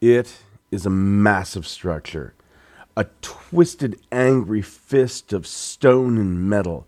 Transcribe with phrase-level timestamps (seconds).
[0.00, 2.34] It is a massive structure,
[2.98, 6.86] a twisted, angry fist of stone and metal,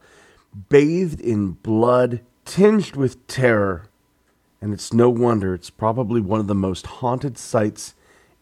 [0.69, 3.87] bathed in blood, tinged with terror,
[4.61, 7.95] and it's no wonder it's probably one of the most haunted sites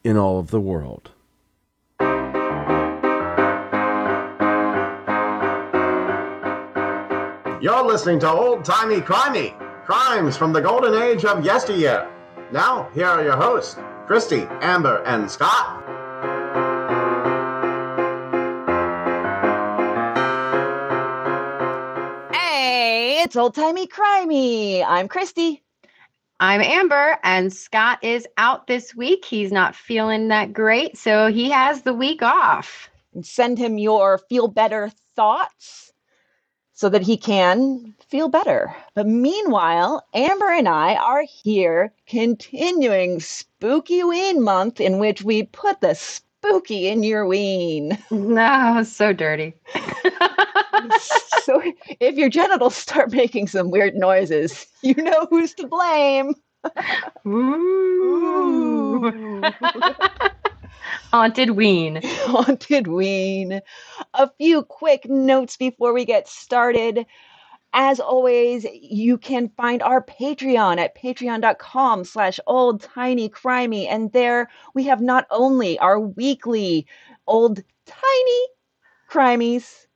[0.03, 1.11] in all of the world.
[7.63, 12.11] You're listening to Old Timey Crimey, crimes from the golden age of yesteryear.
[12.51, 13.77] Now, here are your hosts,
[14.07, 15.83] Christy, Amber, and Scott.
[22.33, 24.85] Hey, it's old timey crimey.
[24.87, 25.65] I'm Christy.
[26.39, 29.25] I'm Amber, and Scott is out this week.
[29.25, 32.89] He's not feeling that great, so he has the week off.
[33.23, 35.93] Send him your feel better thoughts
[36.75, 38.75] so that he can feel better.
[38.95, 45.81] But meanwhile, Amber and I are here continuing Spooky Ween month in which we put
[45.81, 47.99] the spooky in your ween.
[48.11, 49.55] No, ah, so dirty.
[51.43, 51.63] so
[52.01, 56.35] if your genitals start making some weird noises, you know who's to blame.
[57.27, 59.13] Ooh.
[61.13, 62.01] Haunted Ween.
[62.05, 63.61] Haunted Ween.
[64.15, 67.07] A few quick notes before we get started.
[67.73, 73.87] As always, you can find our Patreon at patreon.com slash old timey crimey.
[73.87, 76.87] And there we have not only our weekly
[77.27, 78.47] old timey
[79.11, 79.87] crimies,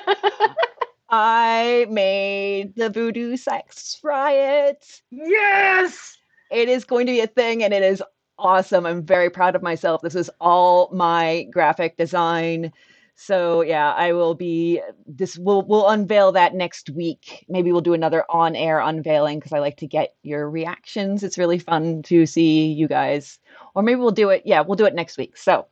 [1.11, 5.03] I made the voodoo sex riot.
[5.11, 6.17] Yes!
[6.51, 8.03] It is going to be a thing and it is
[8.41, 8.87] awesome.
[8.87, 10.03] I'm very proud of myself.
[10.03, 12.73] This is all my graphic design.
[13.15, 17.45] So yeah, I will be this we'll we'll unveil that next week.
[17.51, 21.23] Maybe we'll do another on-air unveiling because I like to get your reactions.
[21.23, 23.39] It's really fun to see you guys.
[23.75, 24.43] Or maybe we'll do it.
[24.47, 25.37] Yeah, we'll do it next week.
[25.37, 25.67] So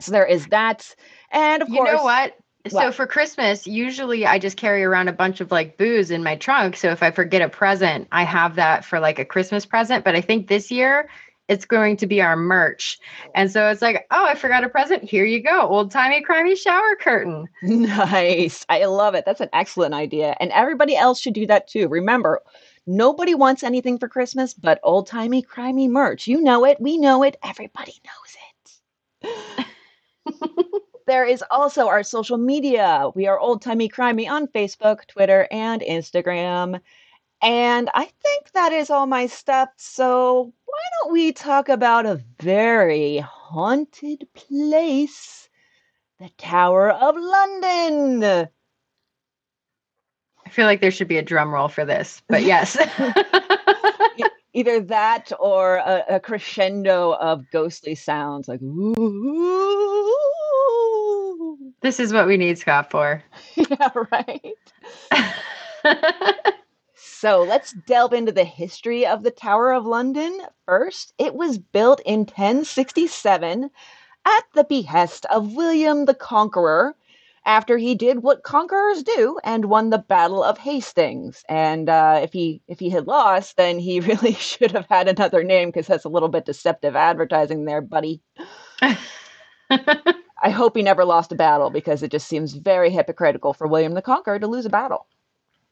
[0.00, 0.94] so there is that.
[1.30, 2.36] And of you course You know what?
[2.68, 6.36] So for Christmas, usually I just carry around a bunch of like booze in my
[6.36, 6.76] trunk.
[6.76, 10.04] So if I forget a present, I have that for like a Christmas present.
[10.04, 11.08] But I think this year
[11.48, 12.98] it's going to be our merch.
[13.34, 15.04] And so it's like, oh, I forgot a present.
[15.04, 15.62] Here you go.
[15.68, 17.48] Old timey crimey shower curtain.
[17.62, 18.64] Nice.
[18.68, 19.24] I love it.
[19.24, 20.36] That's an excellent idea.
[20.40, 21.88] And everybody else should do that too.
[21.88, 22.42] Remember,
[22.86, 26.26] nobody wants anything for Christmas but old timey crimey merch.
[26.26, 26.80] You know it.
[26.80, 27.36] We know it.
[27.44, 28.36] Everybody knows
[29.26, 29.66] it.
[31.06, 33.10] there is also our social media.
[33.14, 36.80] We are Old Timey Crimey on Facebook, Twitter, and Instagram.
[37.46, 39.68] And I think that is all my stuff.
[39.76, 45.48] So why don't we talk about a very haunted place?
[46.18, 48.48] The Tower of London.
[50.44, 52.76] I feel like there should be a drum roll for this, but yes.
[54.52, 60.12] Either that or a, a, crescendo of ghostly sounds like ooh.
[61.80, 63.22] This is what we need Scott for.
[63.54, 64.56] yeah, right.
[67.18, 70.38] so let's delve into the history of the Tower of London.
[70.66, 73.70] First, it was built in 1067
[74.26, 76.94] at the behest of William the Conqueror
[77.46, 81.42] after he did what conquerors do and won the Battle of Hastings.
[81.48, 85.42] And uh, if he if he had lost, then he really should have had another
[85.42, 88.20] name because that's a little bit deceptive advertising there, buddy.
[90.42, 93.94] I hope he never lost a battle because it just seems very hypocritical for William
[93.94, 95.06] the Conqueror to lose a battle.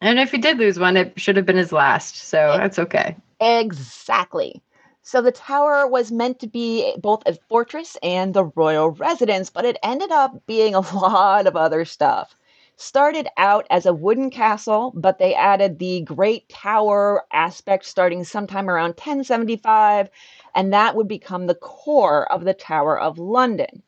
[0.04, 2.16] And if he did lose one, it should have been his last.
[2.16, 3.16] So that's okay.
[3.40, 4.62] Exactly.
[5.02, 9.64] So the tower was meant to be both a fortress and the royal residence, but
[9.64, 12.36] it ended up being a lot of other stuff.
[12.76, 18.68] started out as a wooden castle, but they added the Great Tower aspect starting sometime
[18.68, 20.10] around 1075,
[20.54, 23.82] and that would become the core of the Tower of London.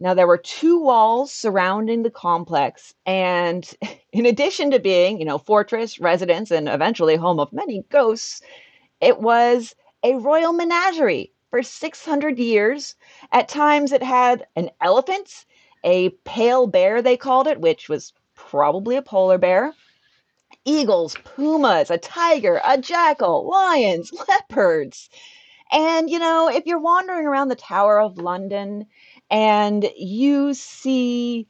[0.00, 3.68] Now, there were two walls surrounding the complex, and
[4.12, 8.40] in addition to being, you know, fortress, residence, and eventually home of many ghosts,
[9.00, 9.74] it was
[10.04, 12.96] a royal menagerie for 600 years.
[13.32, 15.46] At times, it had an elephant,
[15.84, 19.74] a pale bear, they called it, which was probably a polar bear,
[20.64, 25.08] eagles, pumas, a tiger, a jackal, lions, leopards.
[25.72, 28.86] And, you know, if you're wandering around the Tower of London
[29.30, 31.46] and you see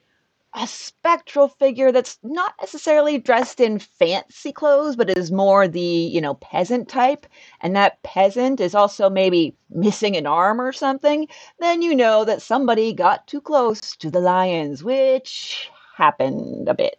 [0.55, 6.21] a spectral figure that's not necessarily dressed in fancy clothes, but is more the, you
[6.21, 7.27] know, peasant type,
[7.61, 11.29] and that peasant is also maybe missing an arm or something,
[11.61, 16.99] then you know that somebody got too close to the lions, which happened a bit.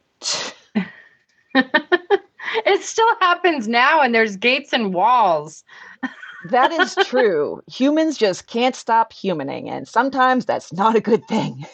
[1.56, 5.64] it still happens now, and there's gates and walls.
[6.45, 7.62] that is true.
[7.68, 11.65] Humans just can't stop humaning, and sometimes that's not a good thing.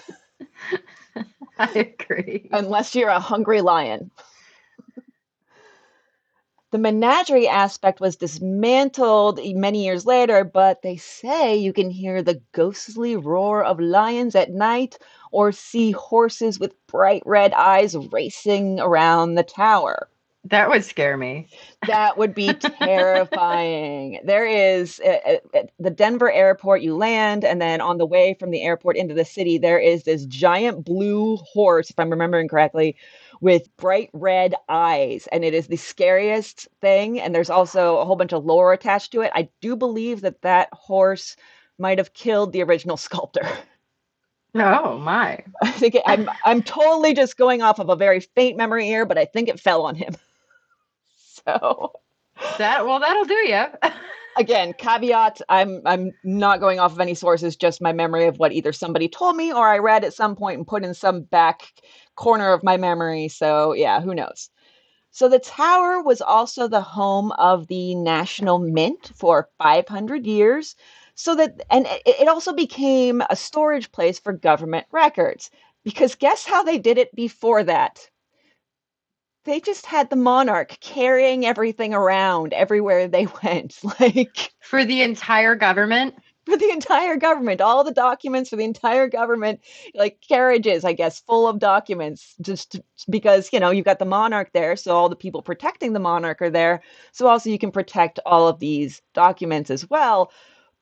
[1.60, 2.50] I agree.
[2.52, 4.12] Unless you're a hungry lion.
[6.72, 12.42] the menagerie aspect was dismantled many years later, but they say you can hear the
[12.52, 14.98] ghostly roar of lions at night
[15.32, 20.10] or see horses with bright red eyes racing around the tower.
[20.46, 21.48] That would scare me.
[21.88, 24.20] That would be terrifying.
[24.24, 28.36] there is uh, uh, uh, the Denver airport, you land, and then on the way
[28.40, 32.48] from the airport into the city, there is this giant blue horse, if I'm remembering
[32.48, 32.96] correctly,
[33.42, 35.28] with bright red eyes.
[35.32, 37.20] And it is the scariest thing.
[37.20, 39.32] And there's also a whole bunch of lore attached to it.
[39.34, 41.36] I do believe that that horse
[41.80, 43.48] might have killed the original sculptor.
[44.58, 45.44] Oh my!
[45.62, 49.06] I think it, I'm I'm totally just going off of a very faint memory here,
[49.06, 50.16] but I think it fell on him.
[51.48, 51.92] So
[52.58, 53.66] that well, that'll do you.
[54.38, 58.52] Again, caveat: I'm I'm not going off of any sources, just my memory of what
[58.52, 61.64] either somebody told me or I read at some point and put in some back
[62.16, 63.30] corner of my memory.
[63.30, 64.50] So yeah, who knows?
[65.12, 70.76] So the tower was also the home of the National Mint for 500 years.
[71.16, 75.50] So that and it also became a storage place for government records.
[75.84, 78.10] Because guess how they did it before that?
[79.46, 85.56] They just had the monarch carrying everything around everywhere they went like for the entire
[85.56, 86.16] government?
[86.46, 89.62] For the entire government all the documents for the entire government
[89.96, 94.52] like carriages i guess full of documents just because you know you've got the monarch
[94.54, 96.84] there so all the people protecting the monarch are there.
[97.14, 100.32] So also you can protect all of these documents as well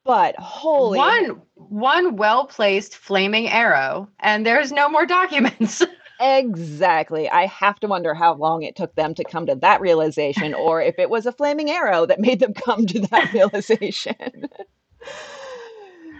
[0.03, 5.81] but holy one one well placed flaming arrow and there's no more documents
[6.19, 7.29] Exactly.
[7.29, 10.81] I have to wonder how long it took them to come to that realization, or
[10.81, 14.47] if it was a flaming arrow that made them come to that realization.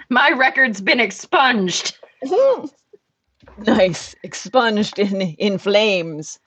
[0.10, 1.98] My record's been expunged.
[3.58, 4.16] nice.
[4.24, 6.40] Expunged in, in flames.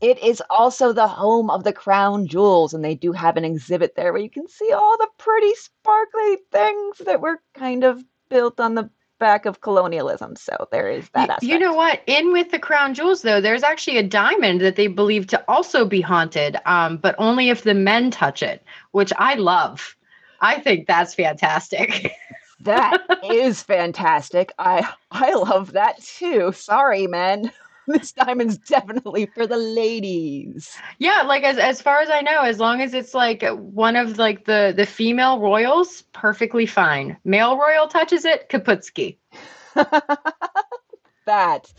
[0.00, 3.94] It is also the home of the crown jewels, and they do have an exhibit
[3.96, 8.60] there where you can see all the pretty sparkly things that were kind of built
[8.60, 10.36] on the back of colonialism.
[10.36, 11.42] So there is that aspect.
[11.42, 12.02] You know what?
[12.06, 15.84] In with the crown jewels, though, there's actually a diamond that they believe to also
[15.84, 19.96] be haunted, um, but only if the men touch it, which I love.
[20.40, 22.12] I think that's fantastic.
[22.60, 24.52] that is fantastic.
[24.58, 26.52] I I love that too.
[26.52, 27.50] Sorry, men.
[27.88, 30.76] this diamond's definitely for the ladies.
[30.98, 34.18] Yeah, like as as far as I know, as long as it's like one of
[34.18, 37.16] like the the female royals, perfectly fine.
[37.24, 39.18] Male royal touches it, Kaputski.
[41.26, 41.72] that.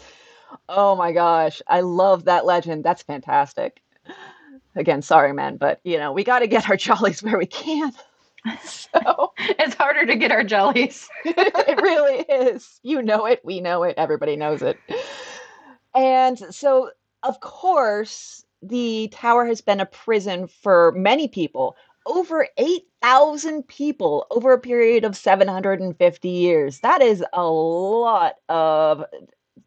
[0.69, 2.83] Oh my gosh, I love that legend.
[2.83, 3.81] That's fantastic.
[4.75, 7.91] Again, sorry, man, but you know we got to get our jollies where we can.
[8.63, 11.09] So it's harder to get our jellies.
[11.25, 12.79] it really is.
[12.81, 13.41] You know it.
[13.43, 13.95] We know it.
[13.97, 14.77] Everybody knows it.
[15.97, 16.91] And so,
[17.23, 21.75] of course, the tower has been a prison for many people.
[22.05, 26.79] Over 8,000 people over a period of 750 years.
[26.81, 29.03] That is a lot of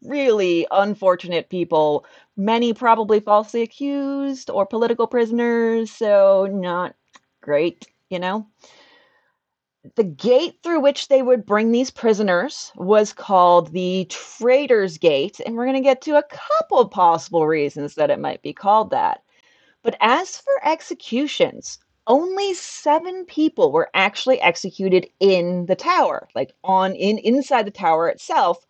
[0.03, 2.05] really unfortunate people,
[2.37, 5.91] many probably falsely accused or political prisoners.
[5.91, 6.95] So, not
[7.41, 8.47] great, you know?
[9.95, 15.55] The gate through which they would bring these prisoners was called the Traitor's Gate, and
[15.55, 19.23] we're going to get to a couple possible reasons that it might be called that.
[19.83, 26.95] But as for executions, only seven people were actually executed in the tower, like on
[26.95, 28.65] in inside the tower itself.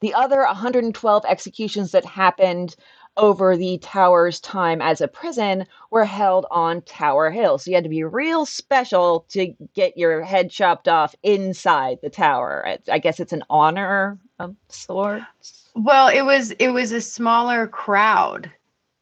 [0.00, 2.76] The other 112 executions that happened
[3.16, 7.58] over the tower's time as a prison were held on Tower Hill.
[7.58, 12.10] So you had to be real special to get your head chopped off inside the
[12.10, 12.78] tower.
[12.90, 15.70] I guess it's an honor of sorts.
[15.74, 18.50] Well, it was it was a smaller crowd.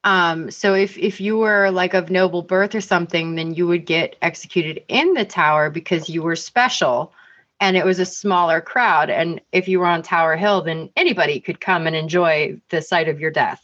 [0.05, 3.87] Um, so if if you were like of noble birth or something, then you would
[3.87, 7.13] get executed in the tower because you were special
[7.61, 9.09] and it was a smaller crowd.
[9.09, 13.09] And if you were on Tower Hill, then anybody could come and enjoy the sight
[13.09, 13.64] of your death.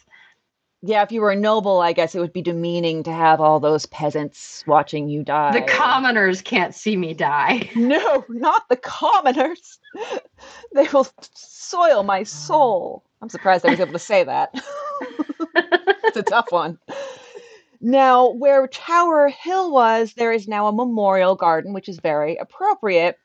[0.83, 3.61] Yeah, if you were a noble, I guess it would be demeaning to have all
[3.61, 5.53] those peasants watching you die.
[5.53, 7.71] The commoners can't see me die.
[7.77, 9.79] No, not the commoners.
[10.75, 13.05] they will soil my soul.
[13.21, 14.51] I'm surprised I was able to say that.
[16.05, 16.79] it's a tough one.
[17.83, 23.17] Now, where Tower Hill was, there is now a memorial garden, which is very appropriate.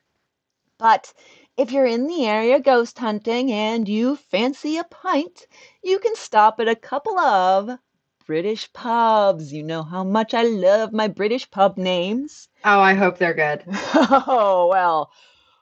[0.77, 1.13] But
[1.57, 5.47] if you're in the area ghost hunting and you fancy a pint,
[5.83, 7.79] you can stop at a couple of
[8.25, 9.53] British pubs.
[9.53, 12.49] You know how much I love my British pub names.
[12.65, 13.63] Oh, I hope they're good.
[13.67, 15.11] oh, well,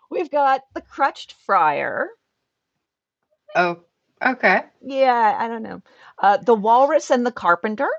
[0.10, 2.10] we've got the Crutched Friar.
[3.56, 3.82] Oh,
[4.26, 4.64] okay.
[4.82, 5.82] Yeah, I don't know.
[6.18, 7.90] Uh, the Walrus and the Carpenter.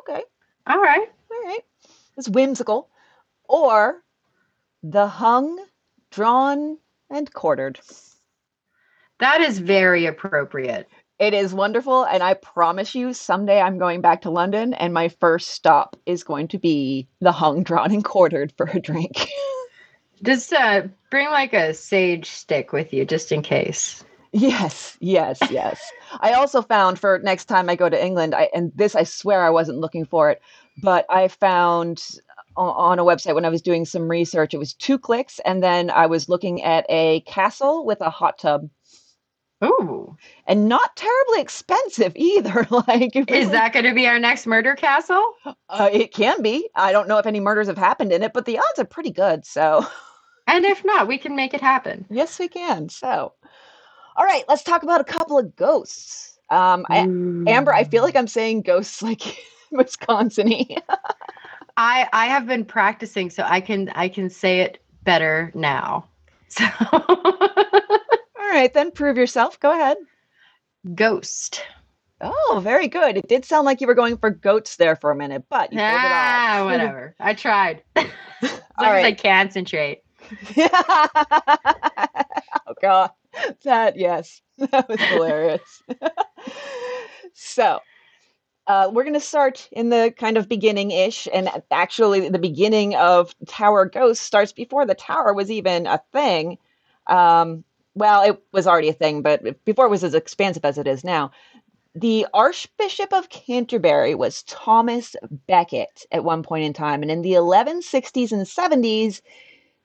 [0.00, 0.22] Okay.
[0.66, 1.08] All right.
[1.30, 1.64] All right.
[2.16, 2.88] It's whimsical.
[3.44, 4.02] Or
[4.82, 5.62] the Hung,
[6.10, 6.78] Drawn,
[7.12, 7.78] and Quartered.
[9.20, 10.88] That is very appropriate.
[11.18, 15.08] It is wonderful, and I promise you, someday I'm going back to London, and my
[15.08, 19.28] first stop is going to be the hung, drawn, and quartered for a drink.
[20.24, 24.02] just uh, bring like a sage stick with you, just in case.
[24.32, 25.80] Yes, yes, yes.
[26.20, 29.44] I also found for next time I go to England, I, and this I swear
[29.44, 30.40] I wasn't looking for it,
[30.82, 32.02] but I found
[32.56, 35.90] on a website when I was doing some research, it was two clicks, and then
[35.90, 38.68] I was looking at a castle with a hot tub
[39.62, 40.16] Ooh.
[40.46, 42.66] And not terribly expensive either.
[42.88, 45.34] like, is that going to be our next murder castle?
[45.68, 46.68] Uh, it can be.
[46.74, 49.10] I don't know if any murders have happened in it, but the odds are pretty
[49.10, 49.46] good.
[49.46, 49.86] So,
[50.46, 52.06] and if not, we can make it happen.
[52.10, 52.88] Yes, we can.
[52.88, 53.32] So,
[54.16, 56.38] all right, let's talk about a couple of ghosts.
[56.50, 59.22] Um, I, Amber, I feel like I'm saying ghosts like
[59.70, 60.52] Wisconsin.
[61.76, 66.08] I I have been practicing, so I can I can say it better now.
[66.52, 66.66] So.
[68.38, 69.58] right, then prove yourself.
[69.58, 69.96] Go ahead.
[70.94, 71.62] Ghost.
[72.20, 73.16] Oh, very good.
[73.16, 75.78] It did sound like you were going for goats there for a minute, but you
[75.80, 77.14] ah, whatever.
[77.18, 77.82] I tried.
[77.96, 78.06] as
[78.42, 78.98] long right.
[78.98, 80.02] as I concentrate.
[82.66, 83.10] oh God,
[83.64, 85.82] that yes, that was hilarious.
[87.32, 87.80] so,
[88.66, 91.26] uh, we're going to start in the kind of beginning ish.
[91.32, 96.58] And actually, the beginning of Tower Ghost starts before the tower was even a thing.
[97.08, 97.64] Um,
[97.94, 101.04] well, it was already a thing, but before it was as expansive as it is
[101.04, 101.30] now.
[101.94, 105.14] The Archbishop of Canterbury was Thomas
[105.46, 107.02] Becket at one point in time.
[107.02, 109.20] And in the 1160s and 70s,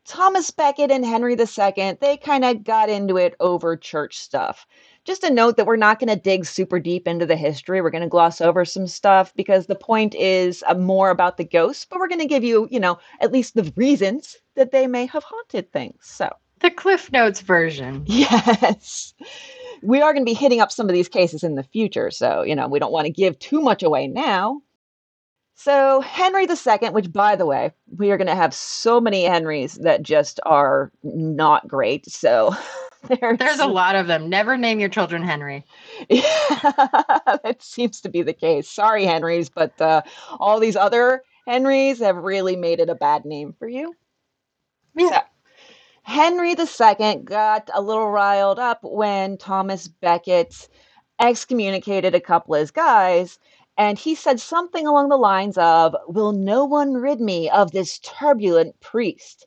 [0.05, 4.65] Thomas Becket and Henry II, they kind of got into it over church stuff.
[5.07, 7.81] Just a note that we're not going to dig super deep into the history.
[7.81, 11.45] We're going to gloss over some stuff because the point is uh, more about the
[11.45, 14.85] ghosts, but we're going to give you, you know, at least the reasons that they
[14.85, 15.95] may have haunted things.
[16.01, 18.03] So, the Cliff Notes version.
[18.07, 19.13] Yes.
[19.81, 22.41] We are going to be hitting up some of these cases in the future, so,
[22.41, 24.61] you know, we don't want to give too much away now.
[25.55, 29.75] So, Henry II, which, by the way, we are going to have so many Henrys
[29.75, 32.11] that just are not great.
[32.11, 32.53] So,
[33.21, 34.29] there's, there's a lot of them.
[34.29, 35.65] Never name your children Henry.
[36.09, 36.21] Yeah,
[37.43, 38.69] that seems to be the case.
[38.69, 40.01] Sorry, Henrys, but uh,
[40.39, 43.95] all these other Henrys have really made it a bad name for you.
[44.95, 45.09] Yeah.
[45.09, 45.21] So,
[46.03, 50.69] Henry II got a little riled up when Thomas Becket
[51.19, 53.39] excommunicated a couple of his guys.
[53.77, 57.99] And he said something along the lines of, Will no one rid me of this
[57.99, 59.46] turbulent priest?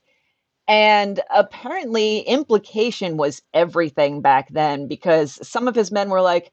[0.69, 6.52] And apparently, implication was everything back then because some of his men were like,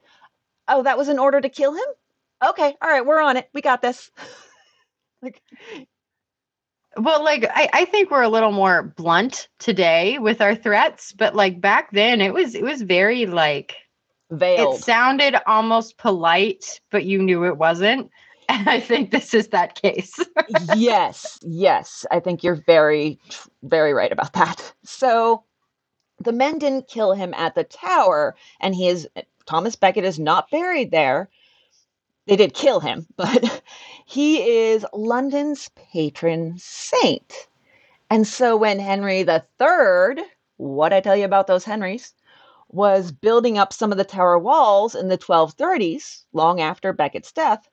[0.68, 1.86] Oh, that was an order to kill him?
[2.46, 3.50] Okay, all right, we're on it.
[3.54, 4.12] We got this.
[5.22, 5.42] like,
[6.98, 11.36] well, like I, I think we're a little more blunt today with our threats, but
[11.36, 13.76] like back then it was it was very like
[14.32, 14.76] veiled.
[14.76, 18.10] It sounded almost polite, but you knew it wasn't.
[18.50, 20.18] And I think this is that case.
[20.75, 22.06] yes, yes.
[22.12, 23.20] I think you're very,
[23.63, 24.74] very right about that.
[24.86, 25.44] So
[26.20, 29.08] the men didn't kill him at the tower, and he is
[29.46, 31.30] Thomas Becket is not buried there.
[32.25, 33.62] They did kill him, but
[34.06, 37.48] he is London's patron saint.
[38.10, 40.24] And so when Henry III,
[40.56, 42.13] what I tell you about those Henrys,
[42.70, 47.68] was building up some of the tower walls in the 1230s, long after Becket's death,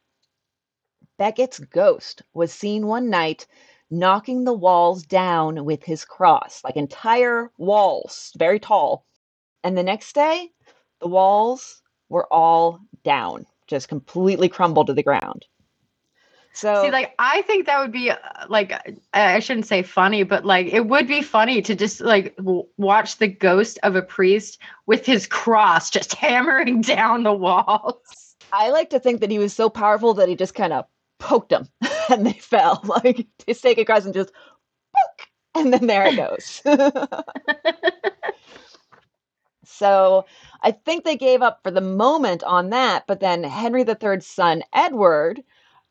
[1.16, 3.46] Becket's ghost was seen one night
[3.90, 9.06] knocking the walls down with his cross, like entire walls, very tall.
[9.62, 10.50] And the next day,
[11.00, 15.46] the walls were all down, just completely crumbled to the ground.
[16.52, 18.16] So See, like I think that would be uh,
[18.48, 22.36] like I I shouldn't say funny, but like it would be funny to just like
[22.36, 28.36] w- watch the ghost of a priest with his cross just hammering down the walls.
[28.52, 30.84] I like to think that he was so powerful that he just kind of
[31.24, 31.68] poked them
[32.10, 32.80] and they fell.
[33.04, 34.32] Like his sacred cross and just
[34.94, 36.62] poke, and then there it goes.
[39.64, 40.26] so
[40.62, 44.62] I think they gave up for the moment on that, but then Henry III's son
[44.72, 45.42] Edward,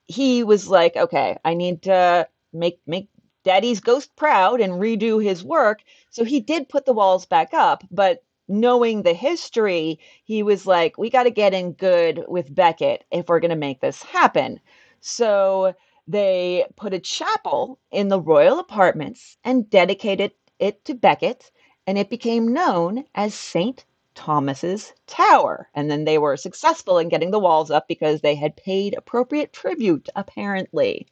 [0.06, 3.10] he was like, okay, I need to make make
[3.44, 5.82] Daddy's ghost proud and redo his work.
[6.12, 10.98] So he did put the walls back up, but knowing the history, he was like,
[10.98, 14.60] we got to get in good with Becket if we're going to make this happen.
[15.06, 15.74] So
[16.08, 21.52] they put a chapel in the royal apartments and dedicated it to Becket,
[21.86, 23.84] and it became known as St.
[24.16, 25.70] Thomas's Tower.
[25.76, 29.52] And then they were successful in getting the walls up because they had paid appropriate
[29.52, 31.06] tribute, apparently.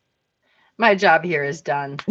[0.78, 1.98] My job here is done.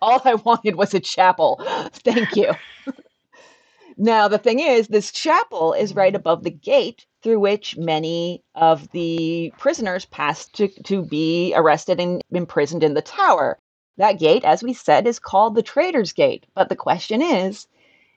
[0.00, 1.60] All I wanted was a chapel.
[1.92, 2.52] Thank you.
[3.98, 8.90] now, the thing is, this chapel is right above the gate through which many of
[8.92, 13.58] the prisoners passed to, to be arrested and imprisoned in the tower.
[13.96, 16.46] That gate, as we said, is called the Traitor's Gate.
[16.54, 17.66] But the question is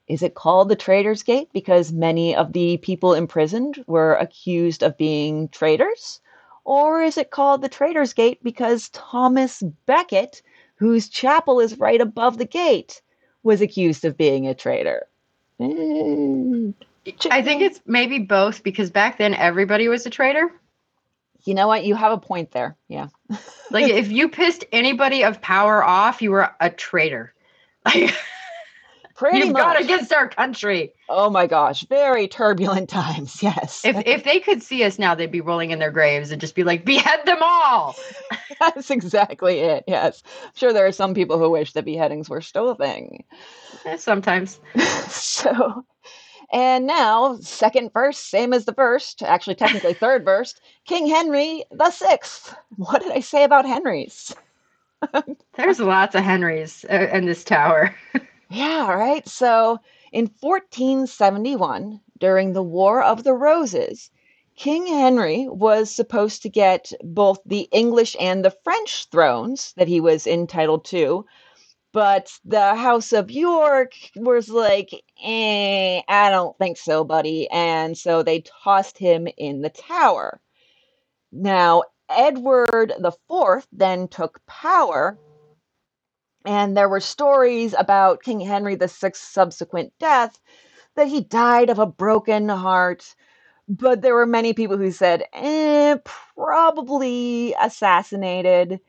[0.08, 4.98] is it called the Traitor's Gate because many of the people imprisoned were accused of
[4.98, 6.20] being traitors?
[6.66, 10.42] Or is it called the Traitor's Gate because Thomas Becket,
[10.76, 13.02] whose chapel is right above the gate,
[13.42, 15.08] was accused of being a traitor?
[15.60, 16.74] Mm.
[17.30, 20.52] I think it's maybe both because back then everybody was a traitor.
[21.44, 21.84] You know what?
[21.86, 22.78] You have a point there.
[22.88, 23.08] Yeah.
[23.72, 27.34] Like if you pissed anybody of power off, you were a traitor.
[27.86, 28.14] Like
[29.16, 29.62] Pretty you've much.
[29.62, 30.92] gone against our country.
[31.08, 31.86] oh my gosh.
[31.88, 33.42] Very turbulent times.
[33.44, 33.86] Yes.
[33.86, 36.54] If if they could see us now, they'd be rolling in their graves and just
[36.54, 37.96] be like, behead them all.
[38.60, 39.86] That's exactly it.
[39.88, 40.22] Yes.
[40.44, 43.24] I'm sure there are some people who wish that beheadings were still a thing.
[43.86, 44.60] Eh, Sometimes.
[45.08, 45.86] so
[46.52, 51.92] and now second verse same as the first actually technically third verse king henry the
[51.92, 52.56] sixth.
[52.78, 54.36] What did i say about henry's?
[55.56, 57.96] There's lots of Henrys uh, in this tower.
[58.50, 59.28] yeah right?
[59.28, 59.80] So
[60.12, 64.12] in 1471 during the war of the roses
[64.56, 70.00] king henry was supposed to get both the english and the french thrones that he
[70.00, 71.26] was entitled to
[71.94, 74.92] but the House of York was like,
[75.24, 77.50] eh, I don't think so, buddy.
[77.50, 80.40] And so they tossed him in the tower.
[81.32, 85.18] Now, Edward the Fourth then took power,
[86.46, 90.40] and there were stories about King Henry Sixth's subsequent death
[90.96, 93.16] that he died of a broken heart.
[93.70, 95.98] But there were many people who said, eh,
[96.36, 98.80] probably assassinated.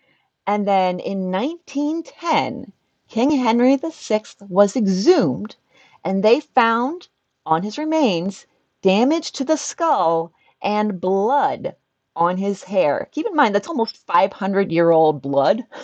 [0.46, 2.72] And then in 1910,
[3.12, 5.54] King Henry VI was exhumed,
[6.02, 7.08] and they found
[7.44, 8.46] on his remains
[8.80, 11.76] damage to the skull and blood
[12.16, 13.10] on his hair.
[13.12, 15.62] Keep in mind, that's almost 500 year old blood.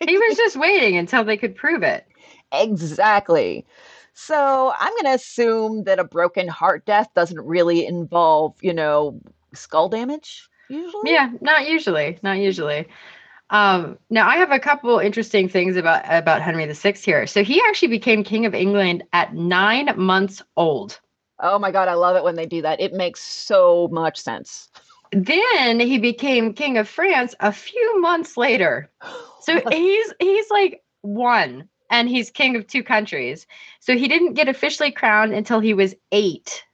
[0.00, 2.06] He was just waiting until they could prove it.
[2.52, 3.66] exactly.
[4.14, 9.20] So I'm going to assume that a broken heart death doesn't really involve, you know,
[9.52, 11.10] skull damage, usually.
[11.12, 12.18] Yeah, not usually.
[12.22, 12.86] Not usually.
[13.50, 17.26] Um, now I have a couple interesting things about about Henry VI here.
[17.26, 21.00] So he actually became king of England at nine months old.
[21.40, 22.80] Oh my God, I love it when they do that.
[22.80, 24.68] It makes so much sense.
[25.12, 28.90] Then he became king of France a few months later.
[29.40, 33.46] So he's he's like one and he's king of two countries.
[33.80, 36.64] So he didn't get officially crowned until he was 8.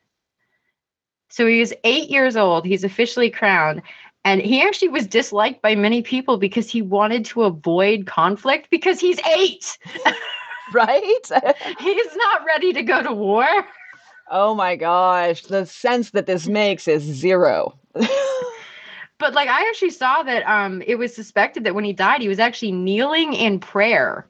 [1.29, 2.65] So he was 8 years old.
[2.65, 3.83] He's officially crowned
[4.25, 9.01] and he actually was disliked by many people because he wanted to avoid conflict because
[9.01, 9.79] he's 8.
[10.73, 11.31] right?
[11.79, 13.47] He's not ready to go to war.
[14.31, 17.79] oh my gosh, the sense that this makes is zero.
[19.19, 22.29] But like I actually saw that um it was suspected that when he died he
[22.29, 24.27] was actually kneeling in prayer.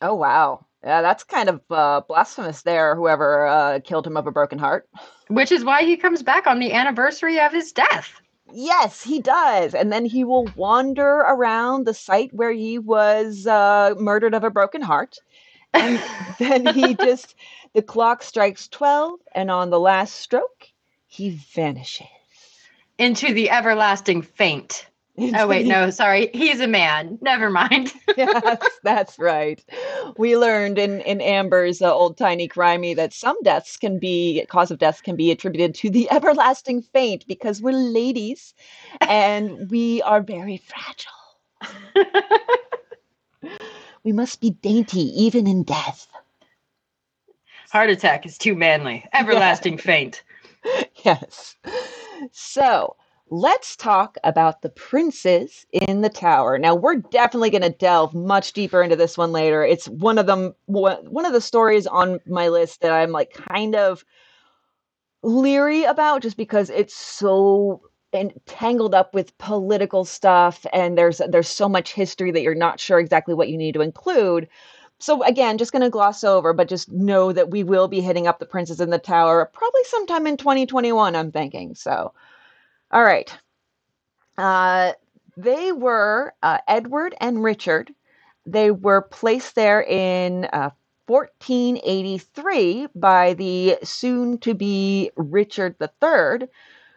[0.00, 0.64] oh wow.
[0.82, 4.88] Yeah, that's kind of uh, blasphemous there, whoever uh, killed him of a broken heart.
[5.28, 8.20] Which is why he comes back on the anniversary of his death.
[8.52, 9.74] Yes, he does.
[9.74, 14.50] And then he will wander around the site where he was uh, murdered of a
[14.50, 15.18] broken heart.
[15.74, 16.02] And
[16.38, 17.34] then he just,
[17.74, 20.68] the clock strikes 12, and on the last stroke,
[21.06, 22.06] he vanishes.
[22.98, 24.86] Into the everlasting faint.
[25.18, 26.30] Oh, wait, no, sorry.
[26.32, 27.18] He's a man.
[27.20, 27.92] Never mind.
[28.16, 29.62] yes, that's right.
[30.16, 34.70] We learned in, in Amber's uh, old timey crimey that some deaths can be, cause
[34.70, 38.54] of deaths can be attributed to the everlasting faint because we're ladies
[39.02, 41.12] and we are very fragile.
[44.04, 46.06] we must be dainty even in death.
[47.70, 49.04] Heart attack is too manly.
[49.12, 49.82] Everlasting yeah.
[49.82, 50.22] faint.
[51.04, 51.56] Yes.
[52.32, 52.96] So,
[53.30, 56.58] let's talk about the princes in the tower.
[56.58, 59.64] Now, we're definitely going to delve much deeper into this one later.
[59.64, 63.76] It's one of them one of the stories on my list that I'm like kind
[63.76, 64.04] of
[65.22, 71.68] leery about just because it's so entangled up with political stuff and there's there's so
[71.68, 74.48] much history that you're not sure exactly what you need to include.
[74.98, 78.26] So again, just going to gloss over, but just know that we will be hitting
[78.26, 81.74] up the princes in the tower probably sometime in 2021, I'm thinking.
[81.76, 82.12] So
[82.90, 83.36] all right.
[84.36, 84.92] Uh,
[85.36, 87.94] they were uh, Edward and Richard.
[88.46, 90.70] They were placed there in uh,
[91.06, 96.48] 1483 by the soon to be Richard III,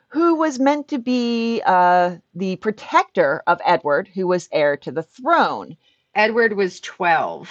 [0.09, 5.03] who was meant to be uh, the protector of Edward, who was heir to the
[5.03, 5.75] throne.
[6.15, 7.49] Edward was 12.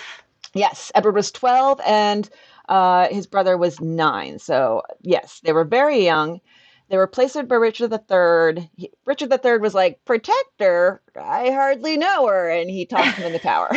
[0.54, 2.28] Yes, Edward was 12 and
[2.68, 4.38] uh, his brother was nine.
[4.38, 6.40] So, yes, they were very young.
[6.92, 8.70] They were placed by Richard III.
[8.76, 11.00] He, Richard III was like, Protector?
[11.18, 12.50] I hardly know her.
[12.50, 13.70] And he tossed him in the tower.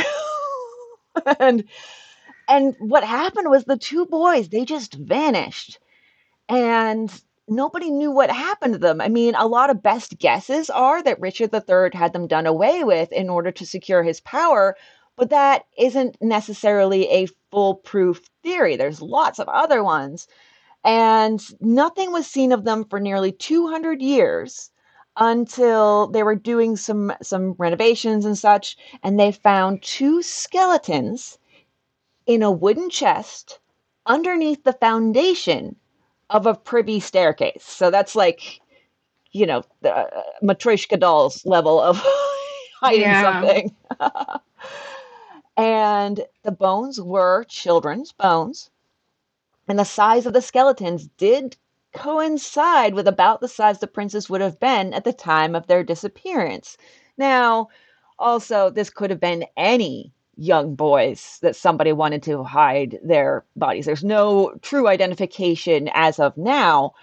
[1.39, 1.63] and
[2.49, 5.80] and what happened was the two boys, they just vanished.
[6.49, 7.10] And
[7.47, 8.99] nobody knew what happened to them.
[8.99, 12.84] I mean, a lot of best guesses are that Richard III had them done away
[12.84, 14.75] with in order to secure his power,
[15.15, 18.75] but that isn't necessarily a foolproof theory.
[18.75, 20.28] There's lots of other ones.
[20.85, 24.69] And nothing was seen of them for nearly 200 years
[25.17, 31.39] until they were doing some some renovations and such and they found two skeletons
[32.27, 33.59] in a wooden chest
[34.05, 35.75] underneath the foundation
[36.29, 37.63] of a privy staircase.
[37.63, 38.61] So that's like
[39.31, 41.97] you know, the uh, Matryoshka dolls level of
[42.79, 43.21] hiding yeah.
[43.23, 43.75] something.
[45.57, 48.69] and the bones were children's bones
[49.67, 51.58] and the size of the skeletons did
[51.93, 55.84] coincide with about the size the princes would have been at the time of their
[55.84, 56.78] disappearance.
[57.17, 57.69] Now,
[58.19, 63.86] also, this could have been any young boys that somebody wanted to hide their bodies.
[63.86, 66.93] There's no true identification as of now,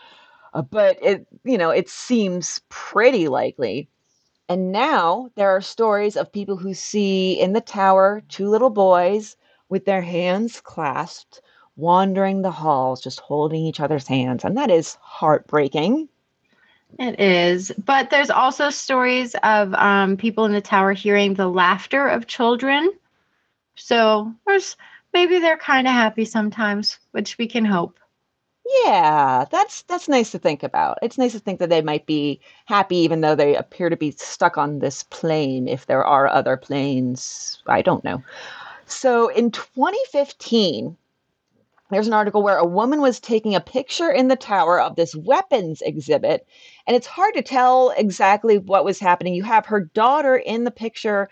[0.52, 3.88] uh, but it, you know, it seems pretty likely.
[4.48, 9.36] And now there are stories of people who see in the tower two little boys
[9.70, 11.40] with their hands clasped
[11.76, 14.44] wandering the halls, just holding each other's hands.
[14.44, 16.08] And that is heartbreaking.
[16.98, 17.72] It is.
[17.84, 22.90] But there's also stories of um, people in the tower hearing the laughter of children.
[23.76, 24.76] So there's
[25.14, 27.98] maybe they're kind of happy sometimes, which we can hope.
[28.84, 30.98] Yeah, that's that's nice to think about.
[31.02, 34.12] It's nice to think that they might be happy even though they appear to be
[34.12, 37.62] stuck on this plane if there are other planes.
[37.66, 38.22] I don't know.
[38.86, 40.96] So in 2015,
[41.92, 45.14] there's an article where a woman was taking a picture in the tower of this
[45.14, 46.46] weapons exhibit,
[46.86, 49.34] and it's hard to tell exactly what was happening.
[49.34, 51.28] You have her daughter in the picture,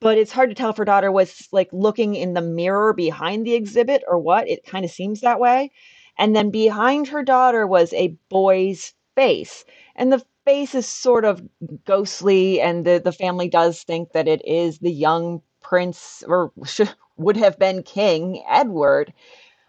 [0.00, 3.46] but it's hard to tell if her daughter was like looking in the mirror behind
[3.46, 4.48] the exhibit or what.
[4.48, 5.70] It kind of seems that way.
[6.18, 9.64] And then behind her daughter was a boy's face.
[9.96, 11.42] And the face is sort of
[11.84, 16.94] ghostly, and the, the family does think that it is the young prince or should,
[17.16, 19.12] would have been King Edward.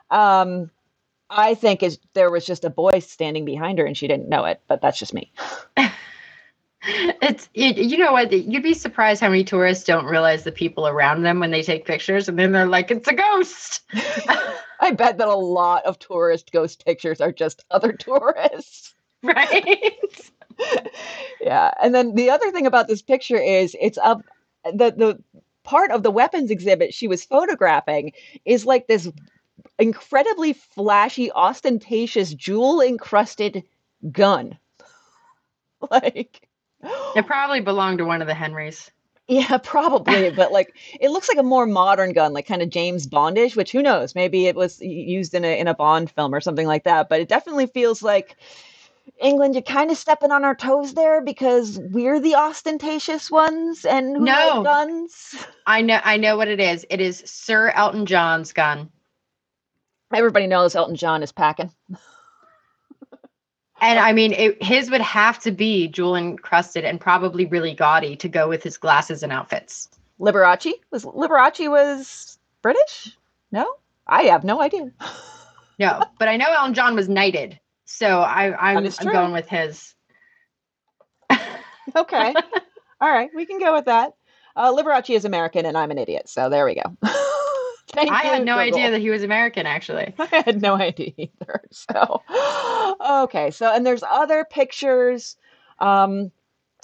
[0.10, 0.72] Um,
[1.30, 4.46] I think is there was just a boy standing behind her and she didn't know
[4.46, 5.32] it, but that's just me.
[6.84, 8.32] it's you, you know what?
[8.32, 11.86] You'd be surprised how many tourists don't realize the people around them when they take
[11.86, 13.82] pictures and then they're like it's a ghost.
[14.80, 18.94] I bet that a lot of tourist ghost pictures are just other tourists.
[19.24, 20.32] Right.
[21.42, 24.22] Yeah and then the other thing about this picture is it's of
[24.66, 25.24] the the
[25.64, 28.12] part of the weapons exhibit she was photographing
[28.46, 29.10] is like this
[29.80, 33.64] incredibly flashy, ostentatious, jewel encrusted
[34.12, 34.58] gun.
[35.92, 36.48] like,
[37.16, 38.92] it probably belonged to one of the Henrys.
[39.28, 43.08] Yeah, probably, but like it looks like a more modern gun, like kind of James
[43.08, 43.56] Bondish.
[43.56, 44.16] Which who knows?
[44.16, 47.10] Maybe it was used in a in a Bond film or something like that.
[47.10, 48.38] But it definitely feels like
[49.22, 54.18] England, you're kind of stepping on our toes there because we're the ostentatious ones and
[54.18, 54.64] who No.
[54.64, 55.36] guns.
[55.66, 56.86] I know I know what it is.
[56.90, 58.90] It is Sir Elton John's gun.
[60.14, 61.72] Everybody knows Elton John is packing.
[63.80, 68.16] And I mean, it, his would have to be jewel encrusted and probably really gaudy
[68.18, 69.88] to go with his glasses and outfits.
[70.20, 73.16] Liberace was Liberace was British?
[73.52, 73.72] No,
[74.08, 74.92] I have no idea.
[75.80, 79.94] No, but I know Elton John was knighted, so I, I'm, I'm going with his.
[81.96, 82.34] Okay,
[83.00, 84.14] all right, we can go with that.
[84.56, 86.98] Uh, Liberace is American, and I'm an idiot, so there we go.
[87.90, 88.80] Thank I had no Google.
[88.80, 90.14] idea that he was American, actually.
[90.20, 91.62] I had no idea either.
[91.72, 92.22] So,
[93.24, 93.52] okay.
[93.52, 95.38] So, and there's other pictures
[95.80, 96.32] um,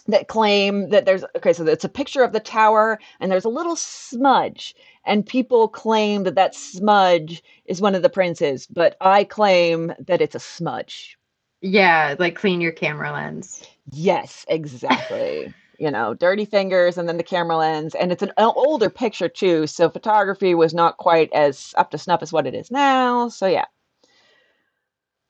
[0.08, 3.50] that claim that there's, okay, so it's a picture of the tower and there's a
[3.50, 4.76] little smudge.
[5.06, 10.22] And people claim that that smudge is one of the princes, but I claim that
[10.22, 11.18] it's a smudge.
[11.62, 13.64] Yeah, like clean your camera lens.
[13.92, 15.54] Yes, exactly.
[15.84, 17.94] You know, dirty fingers and then the camera lens.
[17.94, 19.68] And it's an older picture too.
[19.68, 23.28] So photography was not quite as up to snuff as what it is now.
[23.28, 23.66] So yeah.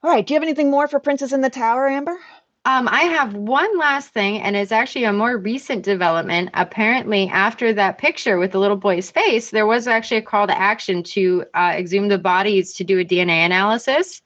[0.03, 0.23] All right.
[0.23, 2.19] Do you have anything more for Princes in the Tower, Amber?
[2.65, 6.49] Um, I have one last thing, and it's actually a more recent development.
[6.53, 10.57] Apparently, after that picture with the little boy's face, there was actually a call to
[10.57, 14.21] action to uh, exhume the bodies to do a DNA analysis.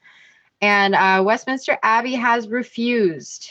[0.60, 3.48] And uh, Westminster Abbey has refused.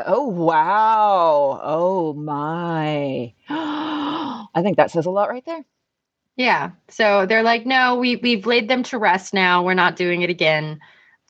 [0.00, 1.60] Oh, wow.
[1.62, 3.32] Oh, my.
[3.48, 5.64] I think that says a lot right there.
[6.36, 6.72] Yeah.
[6.88, 9.62] So they're like, no, we we've laid them to rest now.
[9.62, 10.80] We're not doing it again.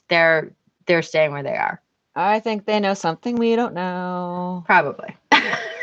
[0.09, 0.55] They're
[0.87, 1.83] they're staying where they are.
[2.17, 4.63] I think they know something we don't know.
[4.67, 5.17] Probably.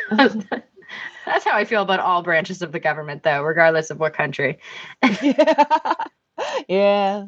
[0.09, 4.59] That's how I feel about all branches of the government, though, regardless of what country.
[5.21, 5.93] yeah.
[6.67, 7.25] yeah.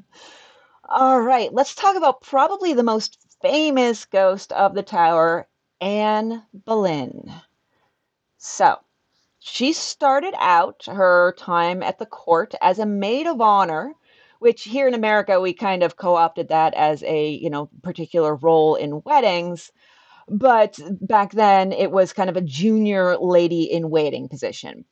[0.90, 1.54] All right.
[1.54, 5.48] Let's talk about probably the most famous ghost of the tower,
[5.80, 7.32] Anne Boleyn.
[8.38, 8.78] So,
[9.38, 13.94] she started out her time at the court as a maid of honor,
[14.40, 18.74] which here in America we kind of co-opted that as a, you know, particular role
[18.76, 19.72] in weddings.
[20.28, 24.86] But back then it was kind of a junior lady in waiting position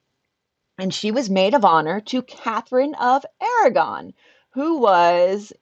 [0.81, 4.13] and she was maid of honor to Catherine of Aragon,
[4.49, 5.53] who was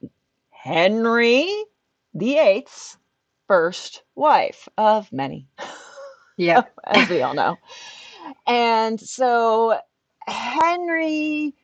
[0.50, 1.54] Henry
[2.14, 2.98] VIII's
[3.48, 5.48] first wife of many,
[6.38, 6.64] Yeah.
[6.86, 7.58] as we all know.
[8.48, 9.80] And so
[10.28, 11.56] Henry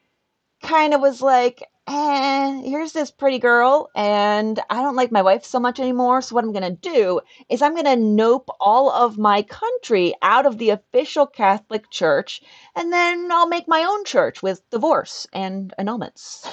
[0.62, 5.46] kind of was like, eh, here's this pretty girl, and I don't like my wife
[5.46, 6.22] so much anymore.
[6.22, 10.14] So, what I'm going to do is I'm going to nope all of my country
[10.22, 12.42] out of the official Catholic Church,
[12.76, 16.50] and then I'll make my own church with divorce and annulments.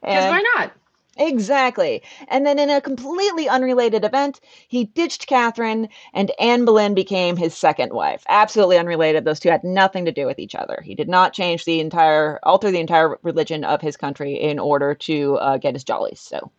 [0.00, 0.72] Because why not?
[1.16, 2.02] Exactly.
[2.28, 7.54] And then in a completely unrelated event, he ditched Catherine and Anne Boleyn became his
[7.56, 8.24] second wife.
[8.28, 9.24] Absolutely unrelated.
[9.24, 10.82] Those two had nothing to do with each other.
[10.84, 14.94] He did not change the entire, alter the entire religion of his country in order
[14.94, 16.20] to uh, get his jollies.
[16.20, 16.50] So.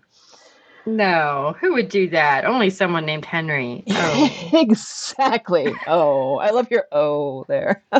[0.86, 1.56] No.
[1.60, 2.46] Who would do that?
[2.46, 3.84] Only someone named Henry.
[3.90, 4.50] Oh.
[4.54, 5.74] exactly.
[5.88, 7.84] Oh, I love your oh there.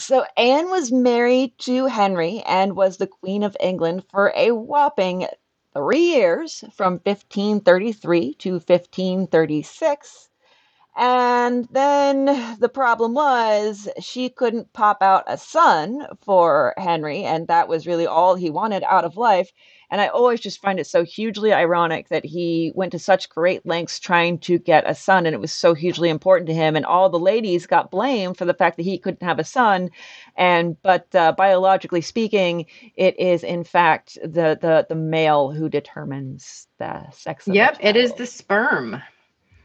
[0.00, 5.28] so Anne was married to Henry and was the Queen of England for a whopping
[5.74, 10.29] three years from 1533 to 1536.
[11.02, 12.26] And then
[12.58, 18.06] the problem was she couldn't pop out a son for Henry, and that was really
[18.06, 19.50] all he wanted out of life.
[19.90, 23.64] And I always just find it so hugely ironic that he went to such great
[23.64, 26.76] lengths trying to get a son, and it was so hugely important to him.
[26.76, 29.88] And all the ladies got blamed for the fact that he couldn't have a son.
[30.36, 36.68] And but uh, biologically speaking, it is in fact the the the male who determines
[36.78, 37.46] the sex.
[37.46, 39.00] Of the Yep, it is the sperm.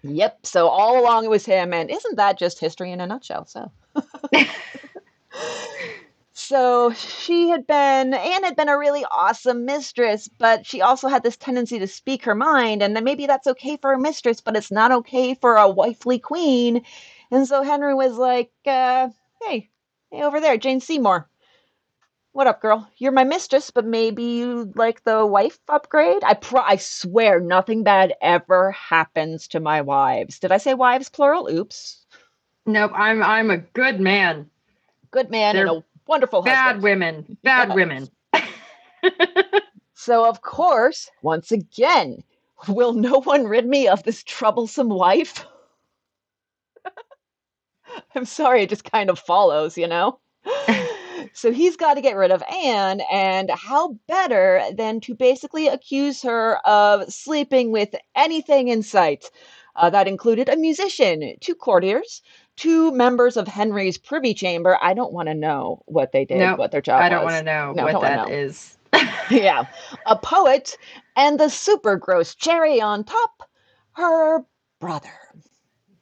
[0.08, 0.46] Yep.
[0.46, 3.46] So all along it was him, and isn't that just history in a nutshell?
[3.46, 3.72] So.
[6.38, 11.24] So she had been, Anne had been a really awesome mistress, but she also had
[11.24, 14.56] this tendency to speak her mind, and then maybe that's okay for a mistress, but
[14.58, 16.84] it's not okay for a wifely queen.
[17.32, 19.10] And so Henry was like, uh,
[19.44, 19.70] "Hey,
[20.12, 21.30] hey, over there, Jane Seymour.
[22.36, 22.86] What up, girl?
[22.98, 26.22] You're my mistress, but maybe you like the wife upgrade?
[26.22, 30.38] I pro- I swear nothing bad ever happens to my wives.
[30.38, 31.48] Did I say wives plural?
[31.50, 32.06] Oops.
[32.66, 34.50] Nope, I'm I'm a good man.
[35.12, 36.84] Good man and They're a wonderful Bad husband.
[36.84, 37.38] women.
[37.42, 37.76] Bad Yes.
[37.76, 38.10] women.
[39.98, 42.22] So, of course, once again,
[42.68, 45.46] will no one rid me of this troublesome wife?
[48.16, 50.20] I'm sorry, it just kind of follows, you know?
[51.36, 56.22] So he's got to get rid of Anne, and how better than to basically accuse
[56.22, 59.30] her of sleeping with anything in sight?
[59.76, 62.22] Uh, that included a musician, two courtiers,
[62.56, 64.78] two members of Henry's privy chamber.
[64.82, 67.36] I don't want to know what they did, Nope, what their job I don't want
[67.36, 68.34] to know No, what that know.
[68.34, 68.78] is.
[69.30, 69.66] yeah,
[70.06, 70.78] a poet,
[71.18, 73.44] and the super gross cherry on top,
[73.94, 74.46] her
[74.80, 75.12] brother.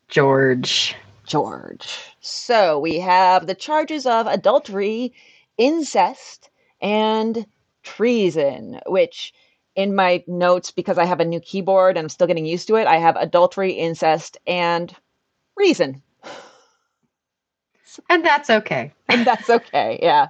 [0.09, 0.95] George.
[1.25, 2.15] George.
[2.19, 5.13] So we have the charges of adultery,
[5.57, 6.49] incest,
[6.81, 7.45] and
[7.83, 9.33] treason, which
[9.75, 12.75] in my notes, because I have a new keyboard and I'm still getting used to
[12.75, 14.95] it, I have adultery, incest, and
[15.55, 16.01] reason.
[18.09, 18.93] And that's okay.
[19.09, 20.29] And that's okay, yeah.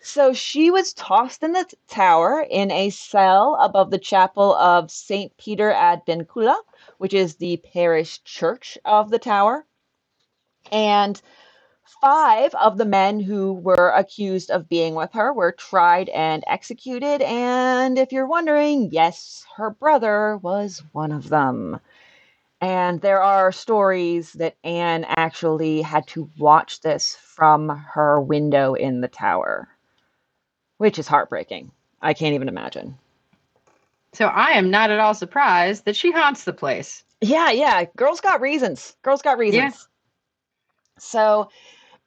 [0.00, 5.36] So she was tossed in the tower in a cell above the chapel of St.
[5.36, 6.56] Peter ad Vincula,
[6.98, 9.66] which is the parish church of the tower.
[10.72, 11.20] And
[12.00, 17.22] five of the men who were accused of being with her were tried and executed.
[17.22, 21.80] And if you're wondering, yes, her brother was one of them.
[22.60, 29.00] And there are stories that Anne actually had to watch this from her window in
[29.00, 29.68] the tower,
[30.78, 31.70] which is heartbreaking.
[32.00, 32.96] I can't even imagine.
[34.14, 37.04] So I am not at all surprised that she haunts the place.
[37.20, 37.84] Yeah, yeah.
[37.96, 38.96] Girls got reasons.
[39.02, 39.86] Girls got reasons.
[40.98, 41.50] So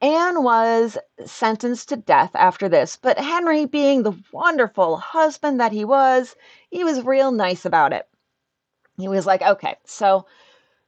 [0.01, 5.85] Anne was sentenced to death after this, but Henry, being the wonderful husband that he
[5.85, 6.35] was,
[6.71, 8.07] he was real nice about it.
[8.97, 10.25] He was like, okay, so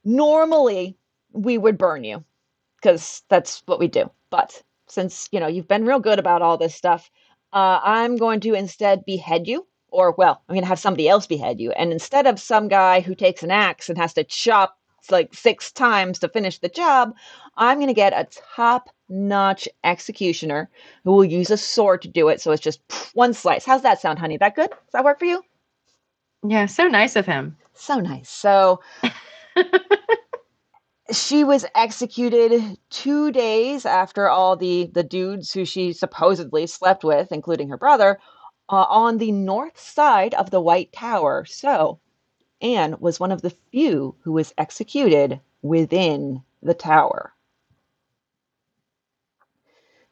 [0.04, 0.96] normally
[1.32, 2.24] we would burn you
[2.76, 4.10] because that's what we do.
[4.30, 7.10] But since, you know, you've been real good about all this stuff,
[7.52, 9.66] uh, I'm going to instead behead you.
[9.88, 11.70] Or, well, I'm going to have somebody else behead you.
[11.72, 14.78] And instead of some guy who takes an axe and has to chop
[15.10, 17.14] like six times to finish the job,
[17.56, 20.70] I'm going to get a top notch executioner
[21.04, 22.40] who will use a sword to do it.
[22.40, 22.80] So it's just
[23.14, 23.64] one slice.
[23.64, 24.36] How's that sound, honey?
[24.36, 24.70] That good?
[24.70, 25.42] Does that work for you?
[26.46, 27.56] Yeah, so nice of him.
[27.74, 28.28] So nice.
[28.28, 28.80] So
[31.12, 37.32] she was executed two days after all the the dudes who she supposedly slept with,
[37.32, 38.18] including her brother,
[38.68, 41.44] uh, on the north side of the White Tower.
[41.44, 42.00] So
[42.62, 47.34] Anne was one of the few who was executed within the tower.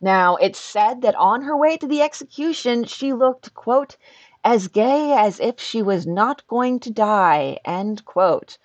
[0.01, 3.97] Now, it's said that on her way to the execution, she looked, quote,
[4.43, 8.59] as gay as if she was not going to die, end quote.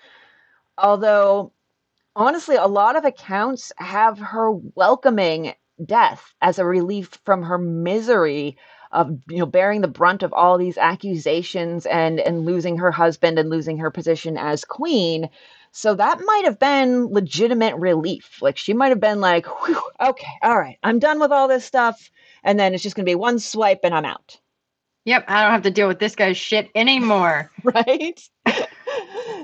[0.78, 1.52] Although,
[2.16, 8.58] honestly, a lot of accounts have her welcoming death as a relief from her misery
[8.92, 13.40] of you know bearing the brunt of all these accusations and and losing her husband
[13.40, 15.30] and losing her position as queen.
[15.72, 18.42] So that might have been legitimate relief.
[18.42, 19.48] Like she might have been like
[20.00, 22.12] okay all right i'm done with all this stuff
[22.44, 24.40] and then it's just going to be one swipe and i'm out.
[25.06, 27.52] Yep, I don't have to deal with this guy's shit anymore.
[27.64, 28.30] right?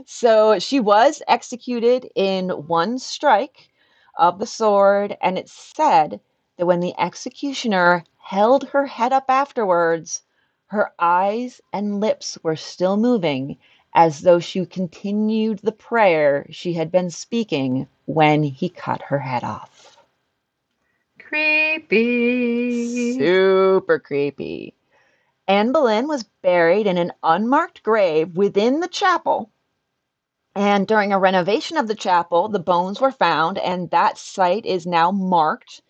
[0.06, 3.70] So she was executed in one strike
[4.18, 6.20] of the sword and it's said
[6.58, 10.22] that when the executioner held her head up afterwards,
[10.68, 13.58] her eyes and lips were still moving
[13.94, 19.44] as though she continued the prayer she had been speaking when he cut her head
[19.44, 19.98] off.
[21.20, 23.18] Creepy.
[23.18, 24.74] Super creepy.
[25.48, 29.50] Anne Boleyn was buried in an unmarked grave within the chapel.
[30.56, 34.86] And during a renovation of the chapel, the bones were found, and that site is
[34.86, 35.82] now marked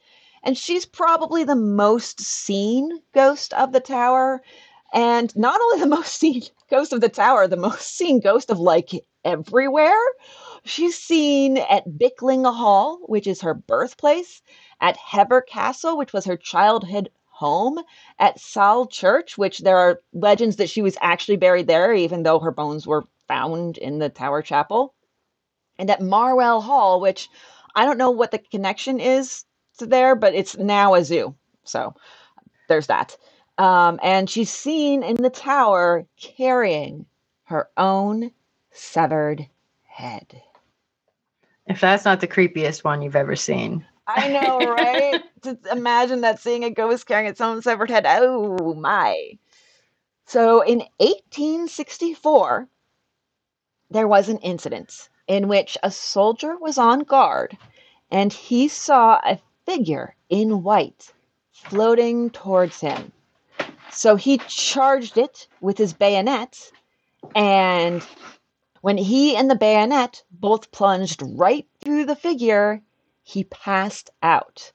[0.44, 4.42] and she's probably the most seen ghost of the tower.
[4.94, 8.60] And not only the most seen ghost of the tower, the most seen ghost of
[8.60, 8.90] like
[9.24, 10.02] everywhere.
[10.64, 14.42] She's seen at Blickling Hall, which is her birthplace,
[14.80, 17.80] at Hever Castle, which was her childhood home,
[18.20, 22.40] at Salle Church, which there are legends that she was actually buried there, even though
[22.40, 24.94] her bones were found in the Tower Chapel,
[25.78, 27.30] and at Marwell Hall, which
[27.76, 29.46] I don't know what the connection is
[29.90, 31.36] there, but it's now a zoo.
[31.64, 31.94] So
[32.68, 33.18] there's that.
[33.58, 37.06] Um, and she's seen in the tower carrying
[37.44, 38.32] her own
[38.72, 39.48] severed
[39.84, 40.42] head.
[41.68, 43.86] If that's not the creepiest one you've ever seen.
[44.08, 45.22] I know, right?
[45.44, 48.06] Just imagine that seeing a ghost carrying its own severed head.
[48.08, 49.38] Oh my.
[50.26, 52.68] So in 1864,
[53.90, 57.58] there was an incident in which a soldier was on guard
[58.10, 61.12] and he saw a figure in white
[61.52, 63.12] floating towards him.
[63.92, 66.72] So he charged it with his bayonet,
[67.36, 68.06] and
[68.82, 72.82] when he and the bayonet both plunged right through the figure,
[73.24, 74.72] he passed out.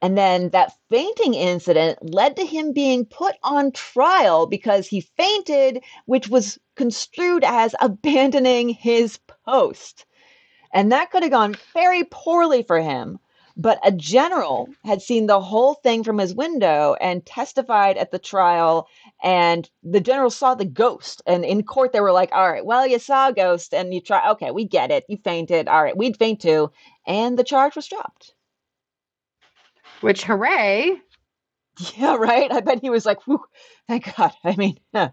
[0.00, 5.82] And then that fainting incident led to him being put on trial because he fainted,
[6.06, 10.06] which was construed as abandoning his post.
[10.72, 13.18] And that could have gone very poorly for him.
[13.60, 18.18] But a general had seen the whole thing from his window and testified at the
[18.18, 18.88] trial.
[19.22, 21.22] And the general saw the ghost.
[21.26, 24.00] And in court, they were like, all right, well, you saw a ghost and you
[24.00, 24.30] try.
[24.30, 25.04] Okay, we get it.
[25.08, 25.66] You fainted.
[25.66, 26.70] All right, we'd faint too.
[27.06, 28.34] And the charge was dropped.
[30.00, 30.96] Which, hooray.
[31.96, 32.50] Yeah, right.
[32.50, 33.40] I bet he was like, Whew,
[33.86, 34.32] thank God.
[34.44, 34.78] I mean,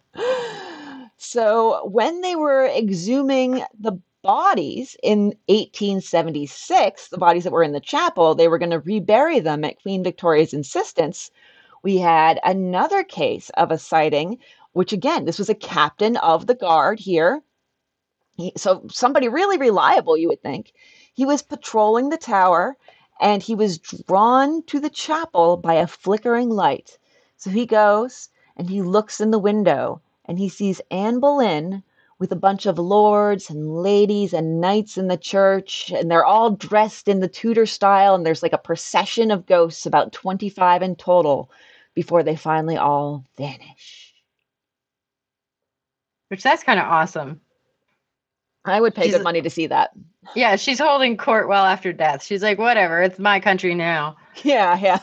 [1.17, 7.79] so when they were exhuming the bodies in 1876, the bodies that were in the
[7.79, 11.29] chapel, they were going to rebury them at Queen Victoria's insistence.
[11.83, 14.39] We had another case of a sighting,
[14.73, 17.43] which again, this was a captain of the guard here.
[18.35, 20.73] He, so somebody really reliable, you would think.
[21.13, 22.77] He was patrolling the tower
[23.21, 26.97] and he was drawn to the chapel by a flickering light.
[27.37, 31.83] So he goes and he looks in the window and he sees Anne Boleyn
[32.19, 36.51] with a bunch of lords and ladies and knights in the church, and they're all
[36.51, 40.95] dressed in the Tudor style, and there's like a procession of ghosts, about 25 in
[40.95, 41.51] total,
[41.93, 44.13] before they finally all vanish.
[46.29, 47.41] Which that's kind of awesome.
[48.63, 49.91] I would pay She's good money to see that.
[50.35, 52.23] Yeah, she's holding court well after death.
[52.23, 54.17] She's like, whatever, it's my country now.
[54.43, 54.99] Yeah, yeah.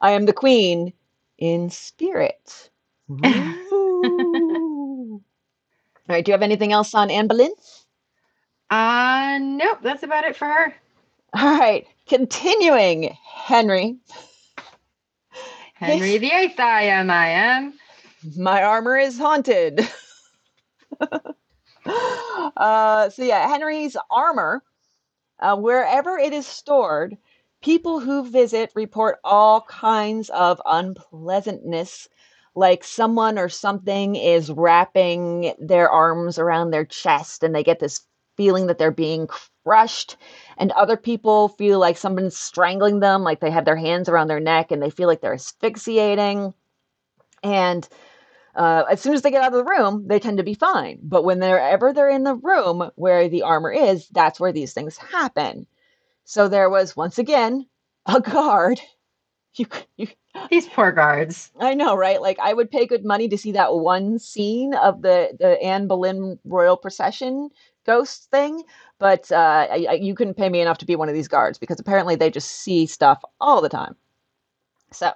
[0.00, 0.92] I am the queen
[1.38, 2.70] in spirit.
[6.08, 7.52] All right, do you have anything else on Anne Boleyn?
[8.70, 10.74] Uh nope, that's about it for her.
[11.34, 13.96] All right, continuing, Henry.
[15.74, 17.74] Henry Eighth, I am, I am.
[18.36, 19.80] My armor is haunted.
[21.86, 24.62] uh, so yeah, Henry's armor,
[25.40, 27.16] uh, wherever it is stored,
[27.62, 32.08] people who visit report all kinds of unpleasantness,
[32.54, 38.00] like someone or something is wrapping their arms around their chest, and they get this
[38.36, 39.28] feeling that they're being
[39.64, 40.16] crushed.
[40.58, 44.40] And other people feel like someone's strangling them, like they have their hands around their
[44.40, 46.54] neck, and they feel like they're asphyxiating.
[47.42, 47.88] And
[48.54, 50.98] uh, as soon as they get out of the room, they tend to be fine.
[51.02, 55.66] But whenever they're in the room where the armor is, that's where these things happen.
[56.24, 57.66] So there was once again
[58.06, 58.80] a guard.
[59.56, 60.08] You, you,
[60.50, 61.50] These poor guards.
[61.60, 62.20] I know, right?
[62.22, 65.86] Like I would pay good money to see that one scene of the the Anne
[65.88, 67.50] Boleyn royal procession
[67.84, 68.62] ghost thing,
[68.98, 71.58] but uh, I, I, you couldn't pay me enough to be one of these guards
[71.58, 73.96] because apparently they just see stuff all the time.
[74.92, 75.12] So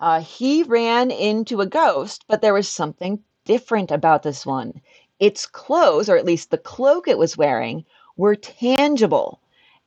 [0.00, 4.80] uh, he ran into a ghost, but there was something different about this one.
[5.18, 7.84] Its clothes, or at least the cloak it was wearing,
[8.16, 9.40] were tangible,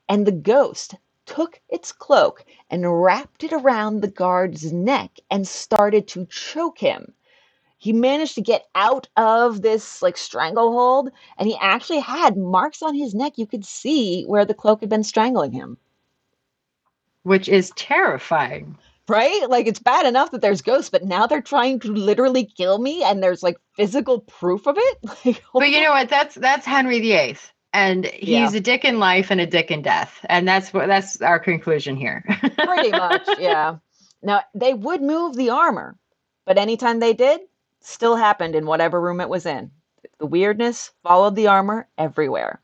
[0.08, 0.94] and the ghost
[1.30, 7.14] took its cloak and wrapped it around the guard's neck and started to choke him.
[7.78, 12.96] He managed to get out of this like stranglehold, and he actually had marks on
[12.96, 13.34] his neck.
[13.36, 15.78] You could see where the cloak had been strangling him.
[17.22, 18.76] Which is terrifying.
[19.08, 19.48] Right?
[19.48, 23.04] Like it's bad enough that there's ghosts, but now they're trying to literally kill me
[23.04, 25.40] and there's like physical proof of it.
[25.54, 25.82] But you oh.
[25.82, 26.08] know what?
[26.08, 27.36] That's that's Henry VIII.
[27.72, 28.50] And he's Yeah.
[28.52, 30.24] a dick in life and a dick in death.
[30.28, 32.24] And that's what that's our conclusion here.
[32.58, 33.76] pretty much, yeah.
[34.22, 35.96] Now they would move the armor,
[36.46, 37.40] but anytime they did,
[37.80, 39.70] still happened in whatever room it was in.
[40.18, 42.60] The weirdness followed the armor everywhere.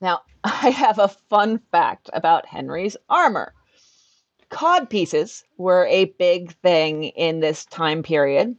[0.00, 3.54] Now, I have a fun fact about Henry's armor.
[4.50, 8.56] Cod pieces were a big thing in this time period.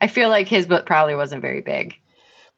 [0.00, 1.96] I feel like his book probably wasn't very big.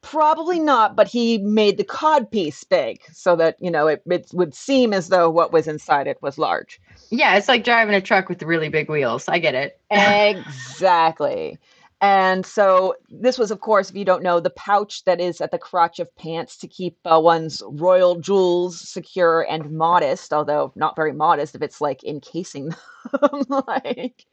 [0.03, 4.31] Probably not, but he made the cod piece big so that, you know, it, it
[4.33, 6.81] would seem as though what was inside it was large.
[7.11, 9.29] Yeah, it's like driving a truck with really big wheels.
[9.29, 9.79] I get it.
[9.91, 11.59] exactly.
[12.03, 15.53] And so this was, of course, if you don't know, the pouch that is at
[15.53, 20.97] the crotch of pants to keep uh, one's royal jewels secure and modest, although not
[20.97, 22.71] very modest if it's like encasing
[23.13, 23.45] them.
[23.69, 24.27] like,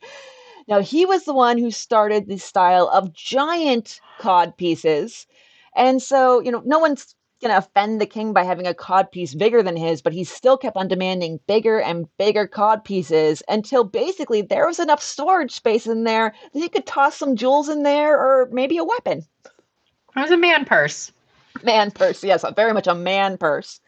[0.67, 5.27] now he was the one who started the style of giant cod pieces,
[5.75, 9.11] and so you know no one's going to offend the king by having a cod
[9.11, 13.41] piece bigger than his, but he still kept on demanding bigger and bigger cod pieces
[13.47, 17.69] until basically there was enough storage space in there that he could toss some jewels
[17.69, 19.25] in there or maybe a weapon.
[20.15, 21.11] It was a man purse.
[21.63, 23.79] Man purse, yes, very much a man purse.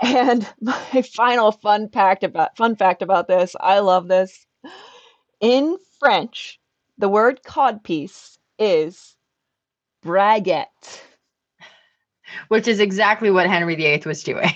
[0.00, 4.46] And my final fun fact about fun fact about this, I love this.
[5.40, 6.60] In French,
[6.98, 9.16] the word codpiece is
[10.04, 11.00] braguette.
[12.48, 14.52] which is exactly what Henry VIII was doing.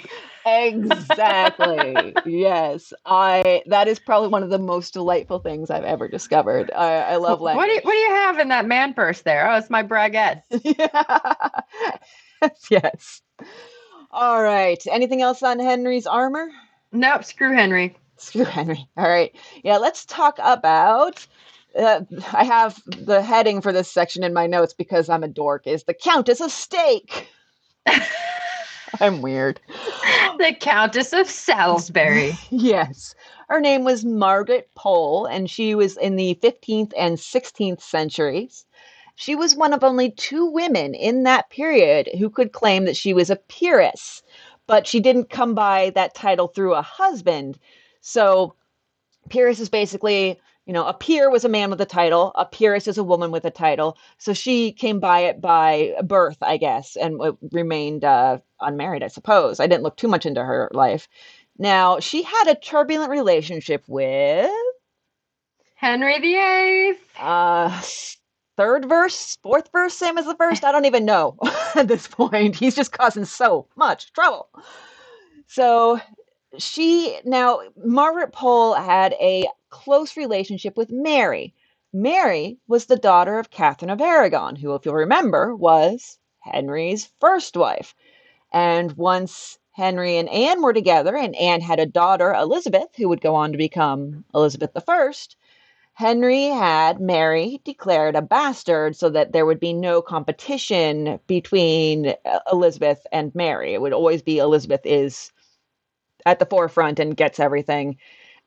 [0.46, 2.14] exactly.
[2.26, 3.62] yes, I.
[3.66, 6.70] That is probably one of the most delightful things I've ever discovered.
[6.74, 7.62] I, I love language.
[7.62, 9.50] What do you, what do you have in that man purse there?
[9.50, 10.42] Oh, it's my braguette.
[10.62, 13.22] yes, yes.
[14.10, 14.82] All right.
[14.90, 16.48] Anything else on Henry's armor?
[16.92, 17.24] Nope.
[17.24, 17.96] Screw Henry.
[18.16, 18.86] Screw Henry.
[18.96, 19.34] All right.
[19.62, 19.76] Yeah.
[19.78, 21.26] Let's talk about.
[21.78, 22.00] Uh,
[22.32, 25.66] I have the heading for this section in my notes because I'm a dork.
[25.66, 27.28] Is the Countess of Steak?
[29.00, 29.60] I'm weird.
[30.38, 32.36] The Countess of Salisbury.
[32.50, 33.14] yes.
[33.48, 38.64] Her name was Margaret Pole, and she was in the 15th and 16th centuries.
[39.14, 43.14] She was one of only two women in that period who could claim that she
[43.14, 44.22] was a peeress,
[44.66, 47.58] but she didn't come by that title through a husband.
[48.00, 48.54] So,
[49.28, 52.88] peeress is basically you know, a peer was a man with a title, a peeress
[52.88, 53.96] is a woman with a title.
[54.18, 57.20] So she came by it by birth, I guess, and
[57.52, 59.60] remained uh, unmarried, I suppose.
[59.60, 61.08] I didn't look too much into her life.
[61.56, 64.50] Now, she had a turbulent relationship with
[65.76, 66.98] Henry VIII.
[67.18, 67.80] Uh,
[68.56, 70.64] third verse, fourth verse, same as the first.
[70.64, 71.36] I don't even know
[71.76, 72.56] at this point.
[72.56, 74.48] He's just causing so much trouble.
[75.46, 76.00] So
[76.58, 81.54] she now Margaret Pole had a close relationship with Mary.
[81.92, 87.56] Mary was the daughter of Catherine of Aragon, who, if you'll remember, was Henry's first
[87.56, 87.94] wife.
[88.52, 93.20] And once Henry and Anne were together, and Anne had a daughter, Elizabeth, who would
[93.20, 95.12] go on to become Elizabeth I,
[95.92, 102.38] Henry had Mary declared a bastard so that there would be no competition between uh,
[102.52, 103.72] Elizabeth and Mary.
[103.72, 105.32] It would always be Elizabeth is
[106.26, 107.96] at the forefront and gets everything.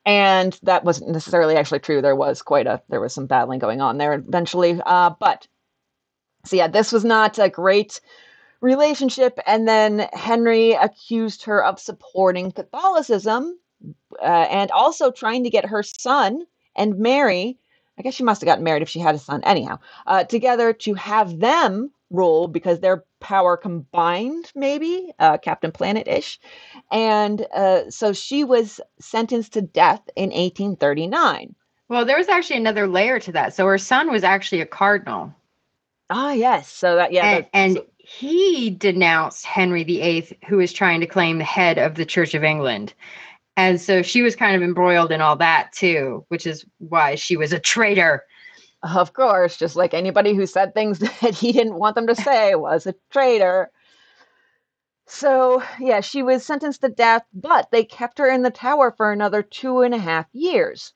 [0.06, 2.00] And that wasn't necessarily actually true.
[2.00, 4.80] There was quite a there was some battling going on there eventually.
[4.84, 5.46] Uh, but
[6.44, 8.00] so yeah, this was not a great
[8.60, 9.38] relationship.
[9.46, 13.58] And then Henry accused her of supporting Catholicism
[14.20, 16.44] uh, and also trying to get her son
[16.76, 17.58] and Mary.
[17.98, 20.72] I guess she must have gotten married if she had a son, anyhow, uh, together
[20.72, 26.40] to have them rule because their power combined, maybe uh, Captain Planet ish.
[26.90, 31.54] And uh, so she was sentenced to death in 1839.
[31.88, 33.54] Well, there was actually another layer to that.
[33.54, 35.34] So her son was actually a cardinal.
[36.08, 36.68] Ah, yes.
[36.72, 37.26] So that, yeah.
[37.26, 41.94] And, and so- he denounced Henry VIII, who was trying to claim the head of
[41.94, 42.92] the Church of England.
[43.56, 47.36] And so she was kind of embroiled in all that too, which is why she
[47.36, 48.24] was a traitor.
[48.82, 52.54] Of course, just like anybody who said things that he didn't want them to say
[52.54, 53.70] was a traitor.
[55.06, 59.10] So, yeah, she was sentenced to death, but they kept her in the tower for
[59.12, 60.94] another two and a half years.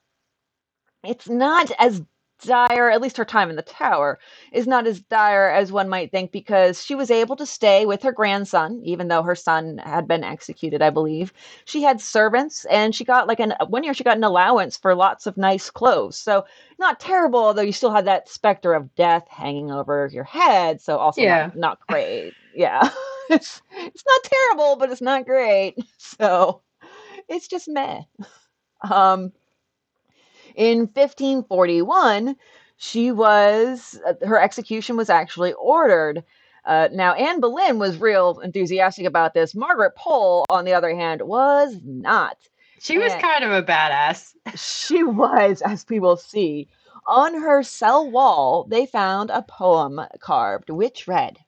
[1.03, 2.03] It's not as
[2.43, 4.19] dire, at least her time in the tower,
[4.53, 8.03] is not as dire as one might think because she was able to stay with
[8.03, 11.33] her grandson, even though her son had been executed, I believe.
[11.65, 14.95] She had servants and she got like an one year she got an allowance for
[14.95, 16.17] lots of nice clothes.
[16.17, 16.45] So
[16.79, 20.81] not terrible, although you still had that specter of death hanging over your head.
[20.81, 21.47] So also yeah.
[21.47, 22.35] not, not great.
[22.55, 22.89] Yeah.
[23.31, 25.77] it's it's not terrible, but it's not great.
[25.99, 26.63] So
[27.29, 28.03] it's just meh.
[28.89, 29.33] Um
[30.55, 32.37] in 1541,
[32.77, 36.25] she was, uh, her execution was actually ordered.
[36.65, 39.55] Uh, now, Anne Boleyn was real enthusiastic about this.
[39.55, 42.37] Margaret Pole, on the other hand, was not.
[42.81, 44.33] She was and kind of a badass.
[44.57, 46.69] She was, as we will see.
[47.07, 51.39] On her cell wall, they found a poem carved, which read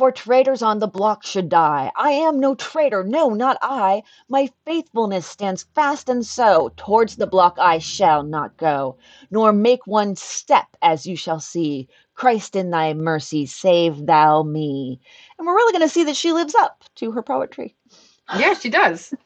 [0.00, 1.92] for traitors on the block should die.
[1.94, 4.02] I am no traitor, no, not I.
[4.30, 8.96] My faithfulness stands fast, and so towards the block I shall not go,
[9.30, 11.86] nor make one step, as you shall see.
[12.14, 14.98] Christ, in thy mercy, save thou me.
[15.38, 17.76] And we're really going to see that she lives up to her poetry.
[18.38, 19.12] Yeah, she does.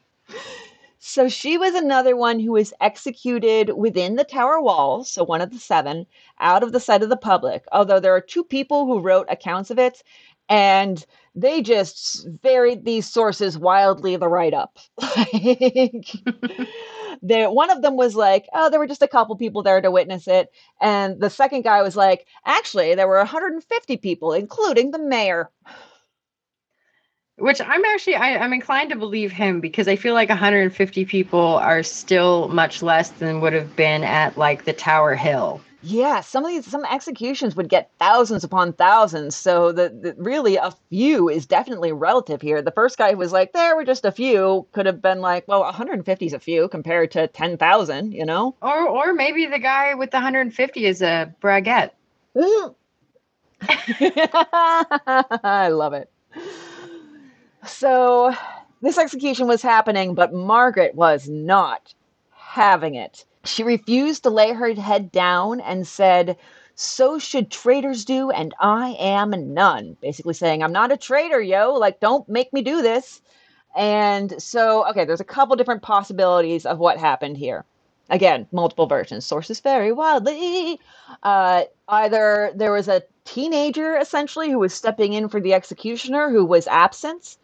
[1.07, 5.51] So she was another one who was executed within the tower walls, so one of
[5.51, 6.07] the seven,
[6.39, 7.63] out of the sight of the public.
[7.71, 10.01] Although there are two people who wrote accounts of it,
[10.49, 14.77] and they just varied these sources wildly the write up.
[17.21, 19.91] the one of them was like, oh, there were just a couple people there to
[19.91, 20.49] witness it,
[20.81, 25.49] and the second guy was like, actually, there were 150 people, including the mayor.
[27.37, 31.57] Which I'm actually I, I'm inclined to believe him because I feel like 150 people
[31.57, 35.59] are still much less than would have been at like the Tower Hill.
[35.87, 39.35] Yeah, some of these some executions would get thousands upon thousands.
[39.35, 42.59] So the, the, really a few is definitely relative here.
[42.63, 45.47] The first guy who was like, "There were just a few," could have been like,
[45.47, 48.55] "Well, 150 is a few compared to 10,000," you know?
[48.63, 51.91] Or or maybe the guy with the 150 is a braguette.
[55.43, 56.09] I love it.
[57.67, 58.33] So
[58.81, 61.93] this execution was happening, but Margaret was not
[62.31, 63.25] having it.
[63.45, 66.37] She refused to lay her head down and said,
[66.75, 69.97] So should traitors do, and I am none.
[70.01, 71.73] Basically saying, I'm not a traitor, yo.
[71.73, 73.21] Like, don't make me do this.
[73.75, 77.65] And so, okay, there's a couple different possibilities of what happened here.
[78.09, 79.25] Again, multiple versions.
[79.25, 80.79] Sources vary wildly.
[81.23, 86.45] Uh, either there was a teenager, essentially, who was stepping in for the executioner who
[86.45, 87.37] was absent.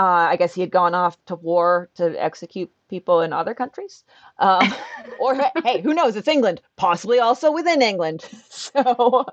[0.00, 4.02] Uh, I guess he had gone off to war to execute people in other countries.
[4.38, 4.72] Um,
[5.20, 6.16] or, hey, who knows?
[6.16, 8.24] It's England, possibly also within England.
[8.50, 9.26] So,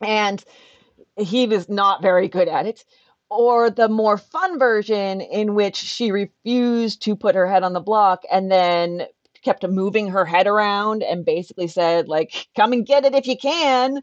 [0.00, 0.44] and
[1.16, 2.84] he was not very good at it
[3.30, 7.80] or the more fun version in which she refused to put her head on the
[7.80, 9.06] block and then
[9.42, 13.36] kept moving her head around and basically said like come and get it if you
[13.36, 14.00] can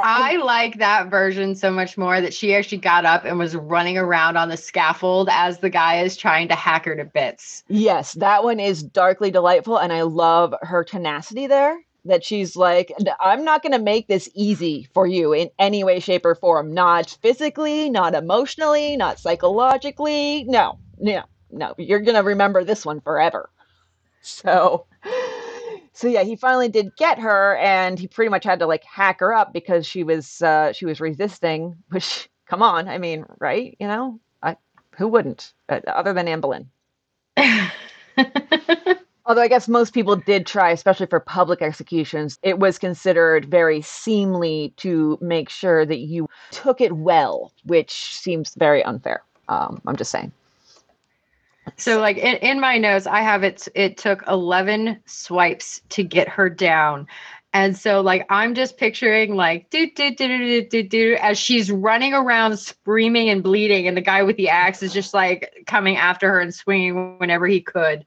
[0.00, 3.98] I like that version so much more that she actually got up and was running
[3.98, 7.64] around on the scaffold as the guy is trying to hack her to bits.
[7.68, 12.92] Yes, that one is darkly delightful and I love her tenacity there that she's like,
[13.20, 16.72] I'm not going to make this easy for you in any way, shape, or form.
[16.72, 20.44] Not physically, not emotionally, not psychologically.
[20.44, 21.74] No, no, no.
[21.76, 23.50] You're going to remember this one forever.
[24.22, 24.86] So,
[25.98, 29.18] so yeah, he finally did get her, and he pretty much had to like hack
[29.18, 31.74] her up because she was uh, she was resisting.
[31.88, 33.76] Which, come on, I mean, right?
[33.80, 34.56] You know, I,
[34.96, 36.70] who wouldn't, uh, other than Anne Boleyn.
[39.26, 43.82] Although I guess most people did try, especially for public executions, it was considered very
[43.82, 49.24] seemly to make sure that you took it well, which seems very unfair.
[49.48, 50.30] Um, I'm just saying.
[51.76, 53.68] So, like in, in my notes, I have it.
[53.74, 57.06] It took 11 swipes to get her down.
[57.54, 61.72] And so, like, I'm just picturing, like, do, do, do, do, do, do, as she's
[61.72, 65.96] running around screaming and bleeding, and the guy with the axe is just like coming
[65.96, 68.04] after her and swinging whenever he could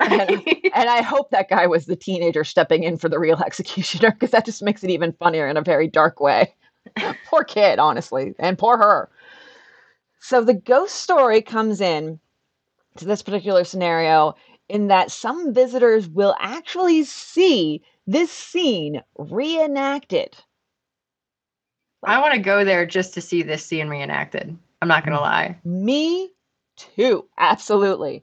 [0.10, 0.30] and,
[0.74, 4.30] and, I hope that guy was the teenager stepping in for the real executioner because
[4.30, 6.54] that just makes it even funnier in a very dark way.
[7.26, 9.10] poor kid, honestly, and poor her.
[10.18, 12.18] So the ghost story comes in
[12.96, 14.34] to this particular scenario
[14.68, 20.36] in that some visitors will actually see this scene reenacted.
[22.04, 24.56] I want to go there just to see this scene reenacted.
[24.80, 25.58] I'm not going to lie.
[25.64, 26.30] Me
[26.76, 27.26] too.
[27.36, 28.22] Absolutely.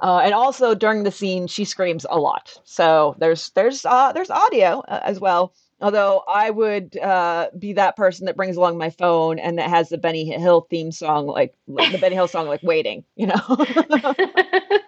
[0.00, 2.58] Uh, and also during the scene, she screams a lot.
[2.64, 5.52] So there's there's uh, there's audio uh, as well.
[5.80, 9.88] Although I would uh, be that person that brings along my phone and that has
[9.88, 13.40] the Benny Hill theme song, like, the Benny Hill song, like "Waiting," you know.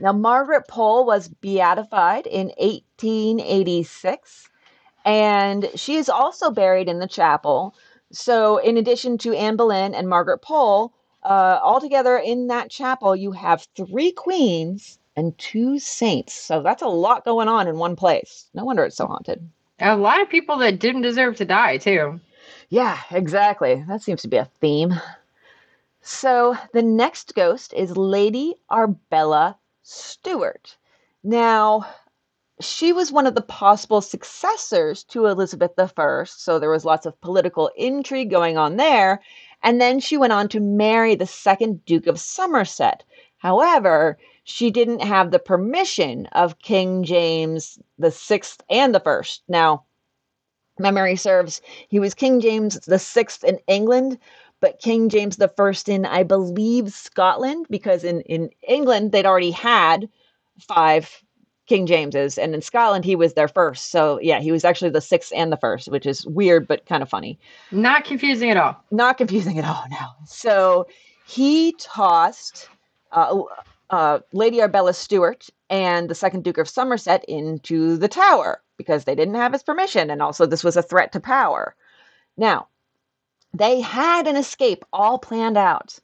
[0.00, 4.50] now Margaret Pole was beatified in 1886,
[5.06, 7.74] and she is also buried in the chapel.
[8.12, 13.32] So, in addition to Anne Boleyn and Margaret Pole, uh, altogether in that chapel, you
[13.32, 16.32] have three queens and two saints.
[16.32, 18.46] So that's a lot going on in one place.
[18.54, 19.46] No wonder it's so haunted.
[19.78, 22.18] A lot of people that didn't deserve to die, too.
[22.70, 23.84] Yeah, exactly.
[23.86, 24.94] That seems to be a theme.
[26.00, 30.74] So the next ghost is Lady Arbella Stewart.
[31.22, 31.86] Now,
[32.60, 37.20] she was one of the possible successors to Elizabeth I, so there was lots of
[37.20, 39.20] political intrigue going on there.
[39.62, 43.02] And then she went on to marry the second Duke of Somerset.
[43.40, 49.42] However, she didn't have the permission of King James the Sixth and the First.
[49.48, 49.84] Now,
[50.78, 54.18] memory serves, he was King James the Sixth in England,
[54.60, 59.52] but King James the First in, I believe, Scotland, because in, in England they'd already
[59.52, 60.08] had
[60.58, 61.22] five
[61.66, 63.90] King James's, and in Scotland he was their first.
[63.90, 67.02] So yeah, he was actually the sixth and the first, which is weird but kind
[67.02, 67.38] of funny.
[67.72, 68.84] Not confusing at all.
[68.90, 69.84] Not confusing at all.
[69.90, 70.08] No.
[70.26, 70.86] So
[71.26, 72.68] he tossed
[73.12, 73.42] uh,
[73.90, 79.14] uh, Lady Arbella Stewart and the second Duke of Somerset into the Tower because they
[79.14, 81.74] didn't have his permission, and also this was a threat to power.
[82.36, 82.68] Now,
[83.52, 85.98] they had an escape all planned out.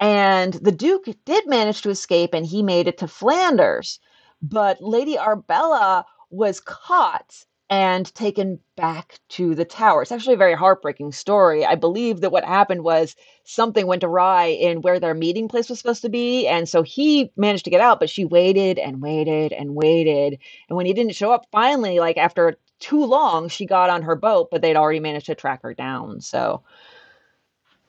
[0.00, 4.00] And the Duke did manage to escape and he made it to Flanders.
[4.42, 10.02] But Lady Arbella was caught and taken back to the tower.
[10.02, 11.64] It's actually a very heartbreaking story.
[11.64, 15.78] I believe that what happened was something went awry in where their meeting place was
[15.78, 16.46] supposed to be.
[16.46, 20.38] And so he managed to get out, but she waited and waited and waited.
[20.68, 24.16] And when he didn't show up, finally, like after too long, she got on her
[24.16, 26.20] boat, but they'd already managed to track her down.
[26.20, 26.62] So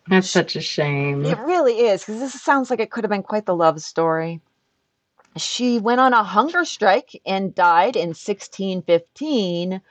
[0.07, 1.25] that's such a shame.
[1.25, 4.39] It really is, because this sounds like it could have been quite the love story.
[5.37, 9.81] She went on a hunger strike and died in 1615,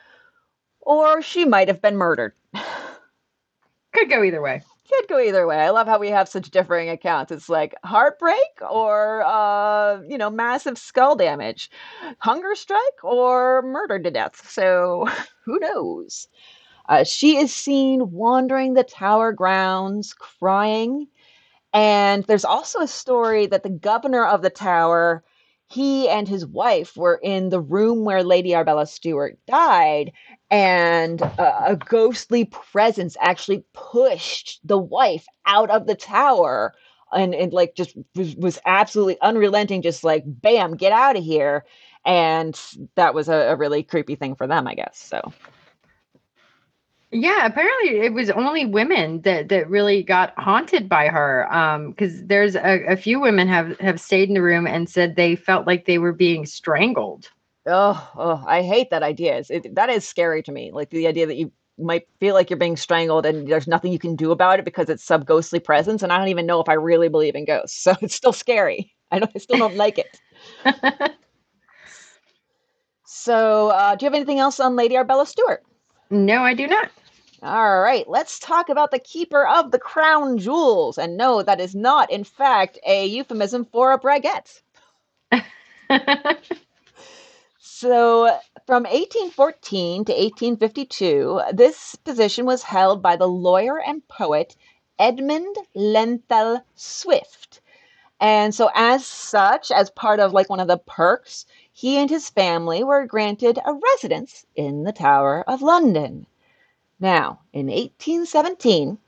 [0.81, 2.35] or she might have been murdered.
[3.93, 4.63] Could go either way.
[4.89, 5.57] could go either way.
[5.59, 7.31] I love how we have such differing accounts.
[7.31, 11.71] It's like heartbreak or, uh, you know, massive skull damage,
[12.19, 14.49] hunger strike or murder to death.
[14.51, 15.07] So
[15.45, 16.29] who knows?
[16.89, 21.07] Uh, she is seen wandering the tower grounds, crying.
[21.73, 25.23] And there's also a story that the governor of the tower
[25.69, 30.13] he and his wife were in the room where Lady Arbella Stewart died,
[30.51, 36.75] and a, a ghostly presence actually pushed the wife out of the tower
[37.13, 41.65] and, and like just was, was absolutely unrelenting, just like, bam, get out of here.
[42.05, 42.61] And
[42.97, 44.99] that was a, a really creepy thing for them, I guess.
[44.99, 45.33] So.
[47.15, 51.47] Yeah, apparently it was only women that that really got haunted by her.
[51.55, 55.15] Um, because there's a, a few women have have stayed in the room and said
[55.15, 57.31] they felt like they were being strangled.
[57.67, 59.45] Oh, oh I hate that idea.
[59.49, 60.73] It, that is scary to me.
[60.73, 63.99] Like the idea that you might feel like you're being strangled and there's nothing you
[64.01, 66.03] can do about it because it's some ghostly presence.
[66.03, 68.93] And I don't even know if I really believe in ghosts, so it's still scary.
[69.13, 69.31] I don't.
[69.37, 70.21] I still don't like it.
[73.07, 75.63] so, uh, do you have anything else on Lady Arbella Stewart?
[76.11, 76.91] No, I do not.
[77.43, 80.99] All right, let's talk about the keeper of the crown jewels.
[80.99, 84.63] And no, that is not, in fact, a euphemism for a braguette.
[87.59, 94.57] so, from 1814 to 1852, this position was held by the lawyer and poet
[94.99, 97.61] Edmund Lenthal Swifte.
[98.21, 102.31] And so, as such, as part of like one of the perks, he and his
[102.31, 106.27] family were granted a residence in the Tower of London.
[107.01, 108.99] Now, in 1817,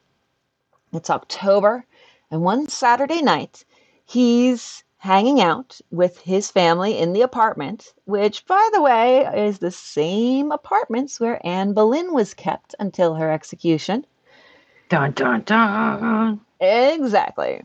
[0.93, 1.87] it's October,
[2.31, 3.65] and one Saturday night,
[4.05, 9.71] he's hanging out with his family in the apartment, which, by the way, is the
[9.71, 14.05] same apartments where Anne Boleyn was kept until her execution.
[14.89, 16.41] Dun dun dun.
[16.61, 17.63] Exactly.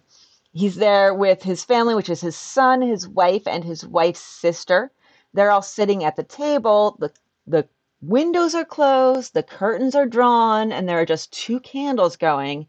[0.53, 4.91] He's there with his family, which is his son, his wife, and his wife's sister.
[5.34, 6.97] They're all sitting at the table.
[6.99, 7.11] The
[7.47, 7.67] the
[8.01, 12.67] windows are closed, the curtains are drawn, and there are just two candles going.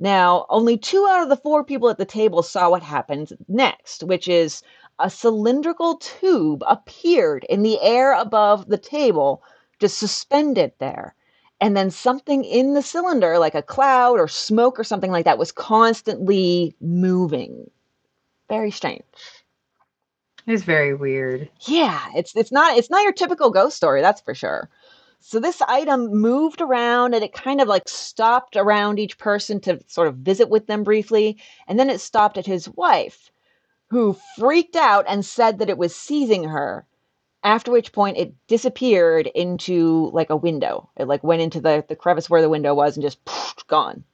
[0.00, 4.02] Now, only two out of the four people at the table saw what happened next,
[4.02, 4.62] which is
[4.98, 9.42] a cylindrical tube appeared in the air above the table,
[9.78, 11.14] just suspended there.
[11.60, 15.38] And then something in the cylinder, like a cloud or smoke or something like that,
[15.38, 17.70] was constantly moving.
[18.48, 19.04] Very strange.
[20.46, 21.48] It's very weird.
[21.66, 24.68] Yeah, it's it's not it's not your typical ghost story, that's for sure.
[25.20, 29.80] So this item moved around and it kind of like stopped around each person to
[29.86, 31.38] sort of visit with them briefly,
[31.68, 33.30] and then it stopped at his wife,
[33.90, 36.86] who freaked out and said that it was seizing her.
[37.44, 40.90] After which point it disappeared into like a window.
[40.96, 44.04] It like went into the, the crevice where the window was and just poof, gone.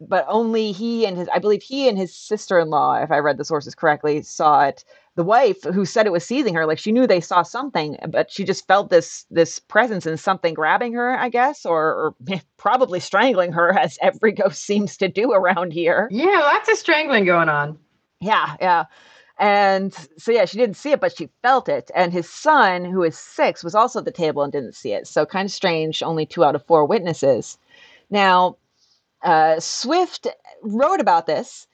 [0.00, 3.44] But only he and his I believe he and his sister-in-law, if I read the
[3.44, 4.84] sources correctly, saw it.
[5.16, 8.32] The wife who said it was seizing her like she knew they saw something but
[8.32, 12.40] she just felt this this presence and something grabbing her i guess or, or eh,
[12.56, 16.08] probably strangling her as every ghost seems to do around here.
[16.10, 17.78] Yeah lots of strangling going on.
[18.20, 18.84] Yeah yeah.
[19.38, 21.92] And so yeah she didn't see it but she felt it.
[21.94, 25.06] And his son who is six was also at the table and didn't see it.
[25.06, 27.56] So kind of strange only two out of four witnesses.
[28.10, 28.56] Now
[29.24, 30.28] uh, Swifte
[30.62, 31.66] wrote about this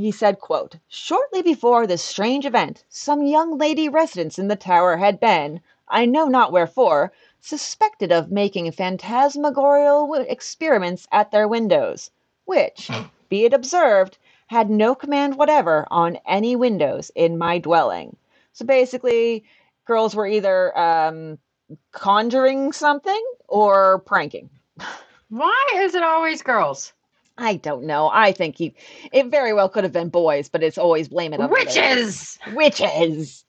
[0.00, 4.96] he said, quote, Shortly before this strange event, some young lady residents in the tower
[4.96, 12.12] had been, I know not wherefore, suspected of making phantasmagorial experiments at their windows,
[12.44, 12.88] which,
[13.28, 18.16] be it observed, had no command whatever on any windows in my dwelling.
[18.52, 19.42] So basically,
[19.84, 21.38] girls were either um,
[21.90, 24.48] conjuring something or pranking.
[25.28, 26.92] Why is it always girls?
[27.38, 28.10] I don't know.
[28.12, 28.74] I think he,
[29.12, 32.38] it very well could have been boys, but it's always blame it on witches.
[32.52, 33.44] Witches.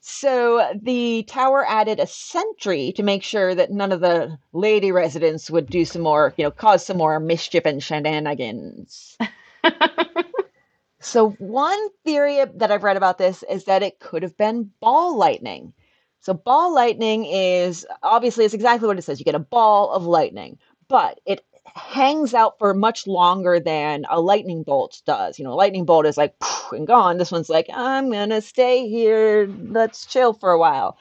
[0.00, 5.50] So the tower added a sentry to make sure that none of the lady residents
[5.50, 9.18] would do some more, you know, cause some more mischief and shenanigans.
[11.00, 15.16] so one theory that I've read about this is that it could have been ball
[15.16, 15.74] lightning.
[16.20, 19.18] So ball lightning is obviously it's exactly what it says.
[19.18, 21.44] You get a ball of lightning, but it
[21.74, 25.38] hangs out for much longer than a lightning bolt does.
[25.38, 26.34] You know, a lightning bolt is like
[26.72, 27.18] and gone.
[27.18, 29.48] This one's like, I'm gonna stay here.
[29.62, 30.98] Let's chill for a while.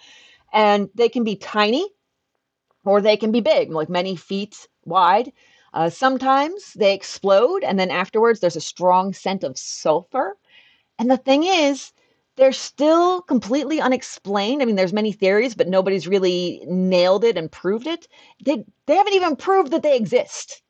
[0.53, 1.87] And they can be tiny
[2.85, 5.31] or they can be big, like many feet wide.
[5.73, 10.37] Uh, sometimes they explode, and then afterwards there's a strong scent of sulfur.
[10.97, 11.91] And the thing is,
[12.37, 14.61] they're still completely unexplained.
[14.61, 18.07] I mean, there's many theories, but nobody's really nailed it and proved it.
[18.43, 20.61] They they haven't even proved that they exist.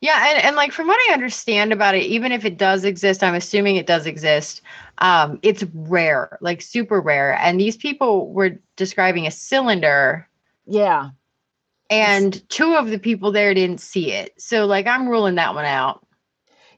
[0.00, 3.22] Yeah, and, and like from what I understand about it, even if it does exist,
[3.22, 4.60] I'm assuming it does exist.
[4.98, 7.34] Um, it's rare, like super rare.
[7.34, 10.28] And these people were describing a cylinder,
[10.66, 11.10] Yeah.
[11.88, 14.40] and two of the people there didn't see it.
[14.40, 16.05] So like I'm ruling that one out.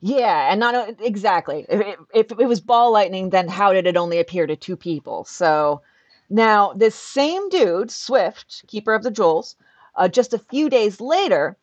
[0.01, 1.67] Yeah, and not exactly.
[1.69, 4.77] If it, if it was ball lightning, then how did it only appear to two
[4.77, 5.25] people?
[5.25, 5.83] So
[6.31, 9.57] now this same dude, Swifte, keeper of the jewels,
[9.97, 11.57] uh, just a few days later,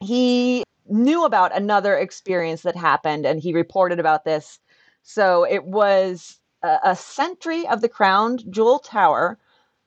[0.00, 4.58] he knew about another experience that happened, and he reported about this.
[5.02, 9.38] So it was a, a sentry of the crowned jewel tower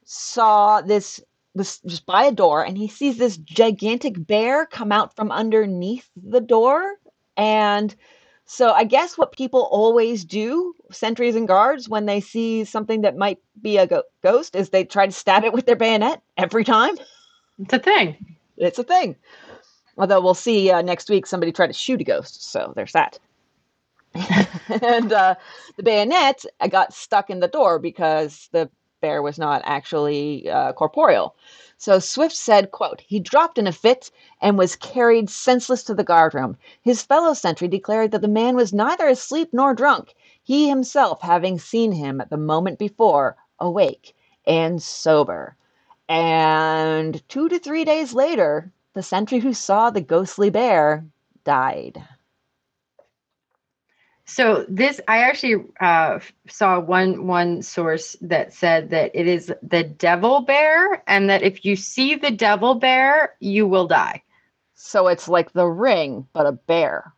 [0.05, 1.22] saw this
[1.55, 6.09] was just by a door, and he sees this gigantic bear come out from underneath
[6.15, 6.95] the door
[7.38, 7.96] and
[8.46, 13.18] so I guess what people always do, sentries and guards, when they see something that
[13.18, 16.64] might be a go- ghost, is they try to stab it with their bayonet every
[16.64, 16.98] time.
[17.60, 18.38] It's a thing.
[18.56, 19.18] It's a thing.
[19.98, 23.20] Although we'll see uh, next week somebody try to shoot a ghost, so there's that.
[24.82, 25.36] and uh,
[25.76, 28.70] the bayonet uh, got stuck in the door because the
[29.02, 31.36] bear was not actually uh, corporeal.
[31.80, 34.10] So Swifte said, quote, he dropped in a fit
[34.42, 36.58] and was carried senseless to the guardroom.
[36.82, 41.60] His fellow sentry declared that the man was neither asleep nor drunk, he himself having
[41.60, 44.16] seen him the moment before, awake
[44.46, 45.56] and sober.
[46.10, 51.06] And two to three days later, the sentry who saw the ghostly bear
[51.44, 52.04] died.
[54.28, 56.20] So this, I actually uh,
[56.50, 61.64] saw one one source that said that it is the devil bear, and that if
[61.64, 64.22] you see the devil bear, you will die.
[64.74, 67.14] So it's like the ring, but a bear.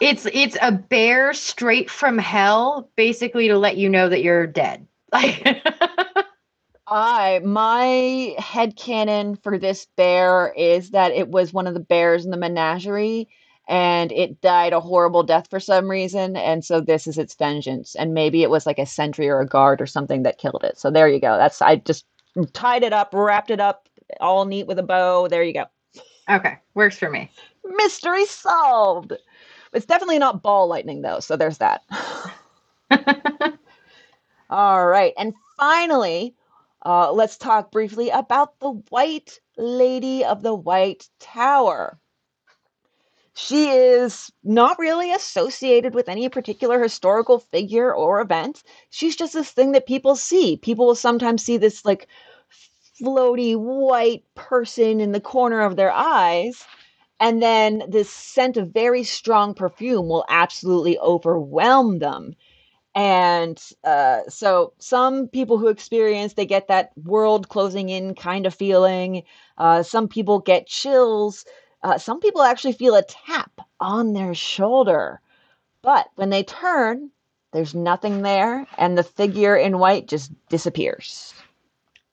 [0.00, 4.86] It's it's a bear straight from hell, basically to let you know that you're dead.
[5.12, 5.44] Like,
[6.88, 12.24] I my head headcanon for this bear is that it was one of the bears
[12.24, 13.28] in the menagerie
[13.70, 17.94] and it died a horrible death for some reason and so this is its vengeance
[17.94, 20.76] and maybe it was like a sentry or a guard or something that killed it.
[20.76, 21.36] So there you go.
[21.36, 22.04] That's I just
[22.52, 23.88] tied it up, wrapped it up
[24.20, 25.28] all neat with a bow.
[25.28, 25.66] There you go.
[26.28, 27.30] okay, works for me.
[27.64, 29.12] Mystery solved.
[29.72, 31.84] It's definitely not ball lightning though, so there's that.
[34.50, 35.14] All right.
[35.16, 36.34] And finally,
[36.84, 42.00] uh, let's talk briefly about the White Lady of the White Tower.
[43.34, 48.62] She is not really associated with any particular historical figure or event.
[48.90, 50.56] She's just this thing that people see.
[50.56, 52.08] People will sometimes see this like
[53.02, 56.64] floaty white person in the corner of their eyes.
[57.20, 62.34] And then this scent of very strong perfume will absolutely overwhelm them
[62.94, 68.54] and uh, so some people who experience they get that world closing in kind of
[68.54, 69.22] feeling
[69.58, 71.44] uh, some people get chills
[71.82, 75.20] uh, some people actually feel a tap on their shoulder
[75.82, 77.10] but when they turn
[77.52, 81.34] there's nothing there and the figure in white just disappears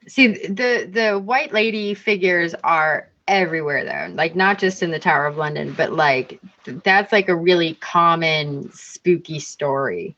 [0.08, 4.14] See, the the white lady figures are everywhere though.
[4.16, 7.76] Like not just in the Tower of London, but like th- that's like a really
[7.76, 10.16] common spooky story.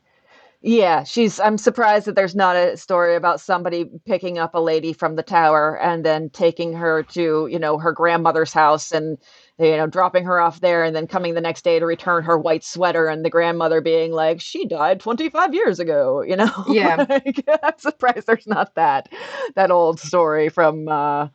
[0.62, 1.40] Yeah, she's.
[1.40, 5.22] I'm surprised that there's not a story about somebody picking up a lady from the
[5.22, 9.16] tower and then taking her to, you know, her grandmother's house and,
[9.58, 12.36] you know, dropping her off there and then coming the next day to return her
[12.38, 16.50] white sweater and the grandmother being like, she died 25 years ago, you know?
[16.68, 16.96] Yeah.
[17.08, 19.08] Like, I'm surprised there's not that
[19.54, 21.28] that old story from uh,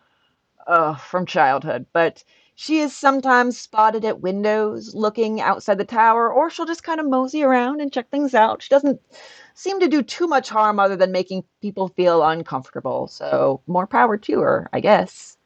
[0.67, 2.23] uh from childhood, but
[2.55, 7.05] she is sometimes spotted at windows looking outside the tower, or she'll just kind of
[7.07, 8.61] mosey around and check things out.
[8.61, 9.01] She doesn't
[9.53, 13.07] seem to do too much harm other than making people feel uncomfortable.
[13.07, 15.37] So, more power to her, I guess.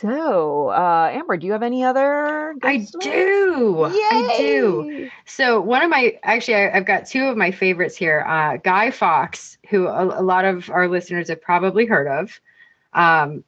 [0.00, 2.54] So, uh, Amber, do you have any other?
[2.62, 3.04] I stories?
[3.04, 3.84] do.
[3.84, 5.10] I do.
[5.26, 8.24] So one of my actually, I, I've got two of my favorites here.
[8.26, 12.40] Uh, Guy Fawkes, who a, a lot of our listeners have probably heard of,
[12.92, 13.42] um,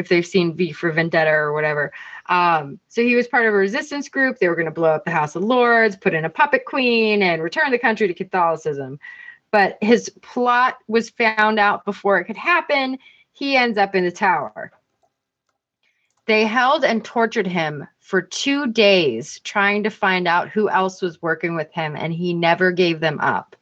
[0.00, 1.92] if they've seen V for Vendetta or whatever.
[2.26, 4.38] Um, so he was part of a resistance group.
[4.38, 7.22] They were going to blow up the House of Lords, put in a puppet queen,
[7.22, 8.98] and return the country to Catholicism.
[9.52, 12.98] But his plot was found out before it could happen.
[13.32, 14.72] He ends up in the tower.
[16.26, 21.20] They held and tortured him for two days trying to find out who else was
[21.20, 23.56] working with him, and he never gave them up.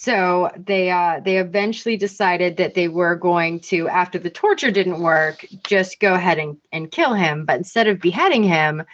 [0.00, 5.02] So they uh, they eventually decided that they were going to, after the torture didn't
[5.02, 7.44] work, just go ahead and, and kill him.
[7.44, 8.84] But instead of beheading him,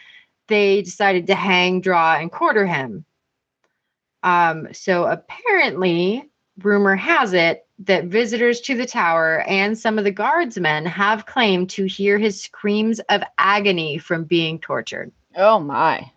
[0.48, 3.04] they decided to hang, draw, and quarter him.
[4.22, 6.30] Um, so apparently,
[6.62, 11.68] rumor has it that visitors to the tower and some of the guardsmen have claimed
[11.68, 15.12] to hear his screams of agony from being tortured.
[15.36, 16.10] Oh my.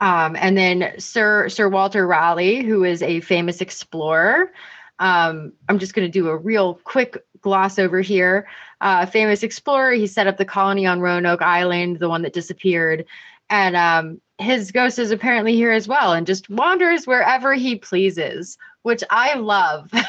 [0.00, 4.52] Um, and then Sir Sir Walter Raleigh, who is a famous explorer.
[4.98, 8.46] Um, I'm just going to do a real quick gloss over here.
[8.80, 9.92] Uh, famous explorer.
[9.92, 13.06] He set up the colony on Roanoke Island, the one that disappeared,
[13.48, 18.58] and um, his ghost is apparently here as well, and just wanders wherever he pleases,
[18.82, 19.90] which I love.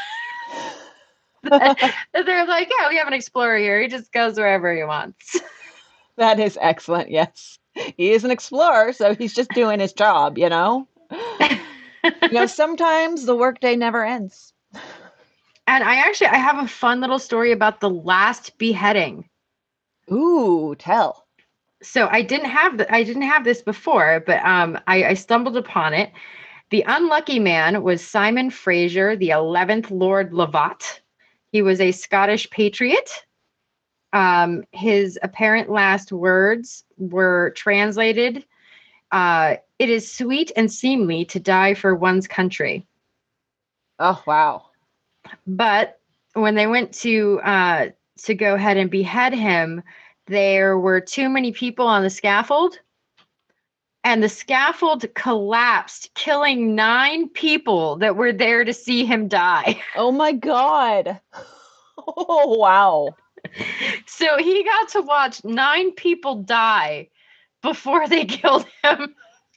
[1.44, 3.82] They're like, yeah, we have an explorer here.
[3.82, 5.40] He just goes wherever he wants.
[6.18, 7.12] That is excellent.
[7.12, 7.57] Yes.
[7.96, 10.88] He is an explorer, so he's just doing his job, you know?
[11.42, 14.54] you know, sometimes the workday never ends.
[15.68, 19.28] And I actually I have a fun little story about the last beheading.
[20.12, 21.26] Ooh, tell.
[21.84, 25.58] So I didn't have the, I didn't have this before, but um I, I stumbled
[25.58, 26.12] upon it.
[26.70, 31.00] The unlucky man was Simon Fraser, the 11th Lord Lovat.
[31.52, 33.10] He was a Scottish patriot.
[34.14, 38.46] Um, his apparent last words were translated
[39.12, 42.86] uh, It is sweet and seemly to die for one's country.
[44.00, 44.66] Oh, wow.
[45.46, 46.00] But
[46.34, 47.88] when they went to uh,
[48.24, 49.84] to go ahead and behead him,
[50.28, 52.80] there were too many people on the scaffold,
[54.04, 59.82] and the scaffold collapsed, killing nine people that were there to see him die.
[59.96, 61.20] Oh my god.
[62.10, 63.16] Oh wow.
[64.06, 67.10] So he got to watch nine people die
[67.62, 69.16] before they killed him.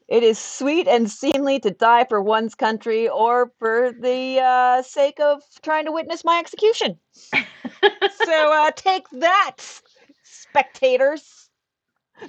[0.08, 5.20] It is sweet and seemly to die for one's country or for the uh, sake
[5.20, 6.98] of trying to witness my execution.
[7.32, 9.56] so uh, take that,
[10.24, 11.48] spectators.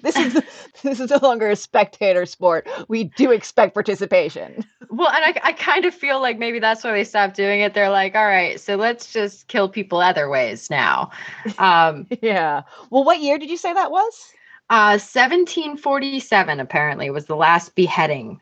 [0.01, 0.33] This is
[0.83, 2.67] this is no longer a spectator sport.
[2.87, 4.63] We do expect participation.
[4.91, 7.73] Well, and I, I kind of feel like maybe that's why they stopped doing it.
[7.73, 11.11] They're like, all right, so let's just kill people other ways now.
[11.57, 12.63] Um, yeah.
[12.89, 14.33] Well, what year did you say that was?
[14.71, 18.39] uh, 1747 apparently was the last beheading.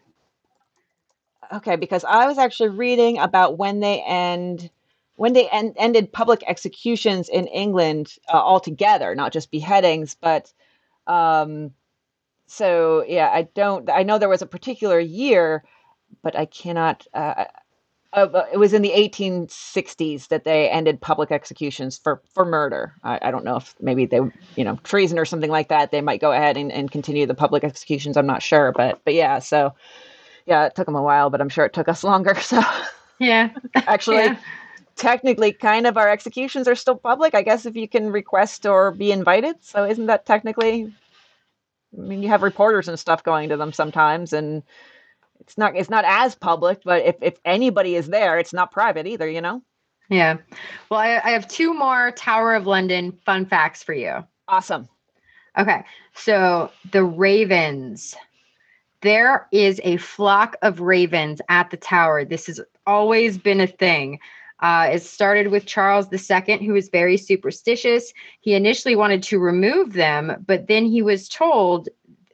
[1.51, 4.69] Okay, because I was actually reading about when they end
[5.15, 10.53] when they en- ended public executions in England uh, altogether, not just beheadings, but
[11.07, 11.71] um,
[12.45, 13.89] so yeah, I don't.
[13.89, 15.63] I know there was a particular year,
[16.21, 17.05] but I cannot.
[17.13, 17.45] Uh,
[18.11, 22.93] uh, it was in the 1860s that they ended public executions for for murder.
[23.03, 24.19] I, I don't know if maybe they,
[24.55, 25.91] you know, treason or something like that.
[25.91, 28.17] They might go ahead and, and continue the public executions.
[28.17, 29.39] I'm not sure, but but yeah.
[29.39, 29.75] So
[30.45, 32.35] yeah, it took them a while, but I'm sure it took us longer.
[32.39, 32.61] So
[33.19, 33.49] Yeah.
[33.75, 34.23] actually.
[34.23, 34.37] Yeah.
[34.95, 38.91] Technically, kind of our executions are still public, I guess, if you can request or
[38.91, 39.55] be invited.
[39.63, 40.91] So, isn't that technically?
[41.97, 44.61] I mean, you have reporters and stuff going to them sometimes, and
[45.39, 46.81] it's not it's not as public.
[46.83, 49.29] But if if anybody is there, it's not private either.
[49.29, 49.61] You know.
[50.09, 50.37] Yeah.
[50.89, 54.25] Well, I, I have two more Tower of London fun facts for you.
[54.47, 54.89] Awesome.
[55.57, 55.83] Okay.
[56.13, 58.15] So the ravens.
[59.01, 62.25] There is a flock of ravens at the tower.
[62.25, 64.19] This has always been a thing.
[64.61, 68.11] Uh, it started with Charles II, who was very superstitious.
[68.41, 71.87] He initially wanted to remove them, but then he was told,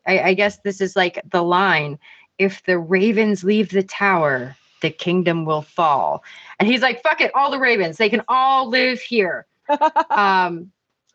[0.07, 1.99] I, I guess this is like the line
[2.38, 6.23] if the ravens leave the tower, the kingdom will fall.
[6.59, 9.45] And he's like, fuck it, all the ravens, they can all live here.
[10.09, 10.71] um,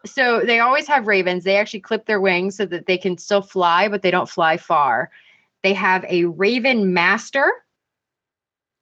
[0.06, 1.44] so they always have ravens.
[1.44, 4.56] They actually clip their wings so that they can still fly, but they don't fly
[4.56, 5.10] far.
[5.62, 7.52] They have a raven master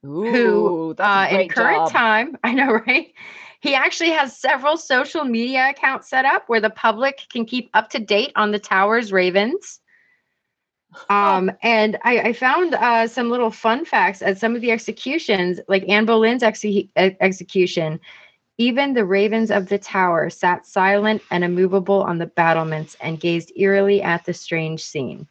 [0.04, 1.90] Ooh, who uh, in current job.
[1.90, 3.12] time, I know, right?
[3.60, 7.90] He actually has several social media accounts set up where the public can keep up
[7.90, 9.80] to date on the tower's ravens.
[11.08, 15.60] Um, and I, I found uh, some little fun facts at some of the executions,
[15.68, 18.00] like Anne Boleyn's exe- execution.
[18.58, 23.52] Even the ravens of the tower sat silent and immovable on the battlements and gazed
[23.56, 25.26] eerily at the strange scene.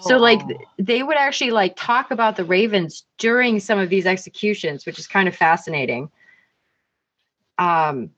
[0.00, 0.56] So like Oh.
[0.78, 5.06] they would actually like talk about the ravens during some of these executions, which is
[5.06, 6.10] kind of fascinating.
[7.58, 8.10] Um,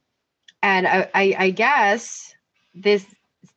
[0.63, 2.35] and I, I, I guess
[2.75, 3.07] this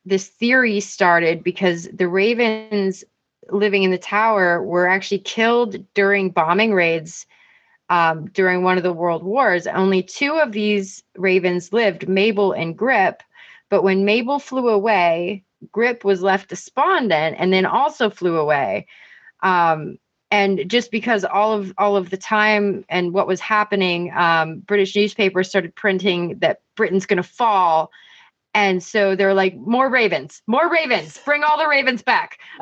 [0.04, 3.04] this theory started because the ravens
[3.50, 7.26] living in the tower were actually killed during bombing raids
[7.88, 9.66] um, during one of the world wars.
[9.66, 13.22] Only two of these ravens lived, Mabel and Grip.
[13.68, 18.86] But when Mabel flew away, Grip was left despondent and then also flew away.
[19.42, 19.98] Um,
[20.30, 24.96] and just because all of all of the time and what was happening, um, British
[24.96, 27.92] newspapers started printing that Britain's going to fall,
[28.56, 32.38] and so they're like, "More ravens, more ravens, bring all the ravens back."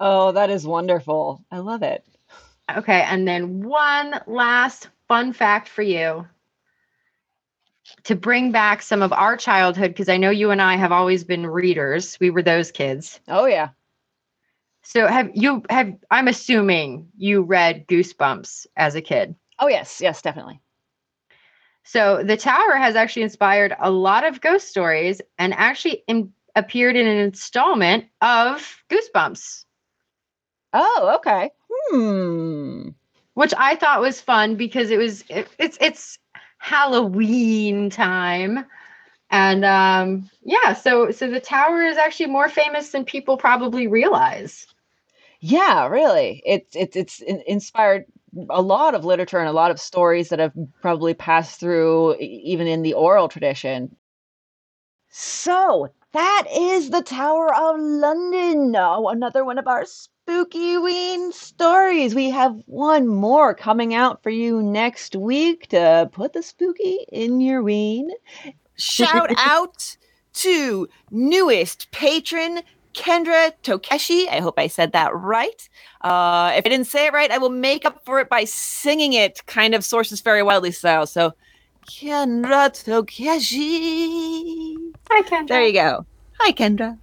[0.00, 1.44] oh, that is wonderful.
[1.50, 2.06] I love it.
[2.74, 6.24] Okay, and then one last fun fact for you
[8.04, 11.24] to bring back some of our childhood because I know you and I have always
[11.24, 12.16] been readers.
[12.20, 13.18] We were those kids.
[13.26, 13.70] Oh yeah.
[14.84, 19.34] So have you have I'm assuming you read Goosebumps as a kid.
[19.58, 20.60] Oh yes, yes, definitely.
[21.90, 26.94] So the tower has actually inspired a lot of ghost stories and actually in, appeared
[26.94, 29.64] in an installment of Goosebumps.
[30.72, 31.50] Oh, okay.
[31.68, 32.90] Hmm.
[33.34, 36.16] Which I thought was fun because it was it, it's it's
[36.58, 38.64] Halloween time.
[39.30, 44.64] And um yeah, so so the tower is actually more famous than people probably realize.
[45.40, 46.40] Yeah, really.
[46.46, 48.04] It's it's it's inspired
[48.48, 52.66] a lot of literature and a lot of stories that have probably passed through even
[52.66, 53.96] in the oral tradition.
[55.08, 58.74] So that is the Tower of London.
[58.76, 62.14] Oh, another one of our spooky ween stories.
[62.14, 67.40] We have one more coming out for you next week to put the spooky in
[67.40, 68.10] your ween.
[68.76, 69.96] Shout out
[70.34, 72.60] to newest patron
[72.94, 74.28] Kendra Tokeshi.
[74.28, 75.68] I hope I said that right.
[76.00, 79.12] Uh, if I didn't say it right, I will make up for it by singing
[79.12, 81.06] it kind of Sources Very Wildly style.
[81.06, 81.32] So,
[81.86, 83.56] Kendra Tokeshi.
[85.10, 85.48] Hi, Kendra.
[85.48, 86.06] There you go.
[86.40, 86.98] Hi, Kendra.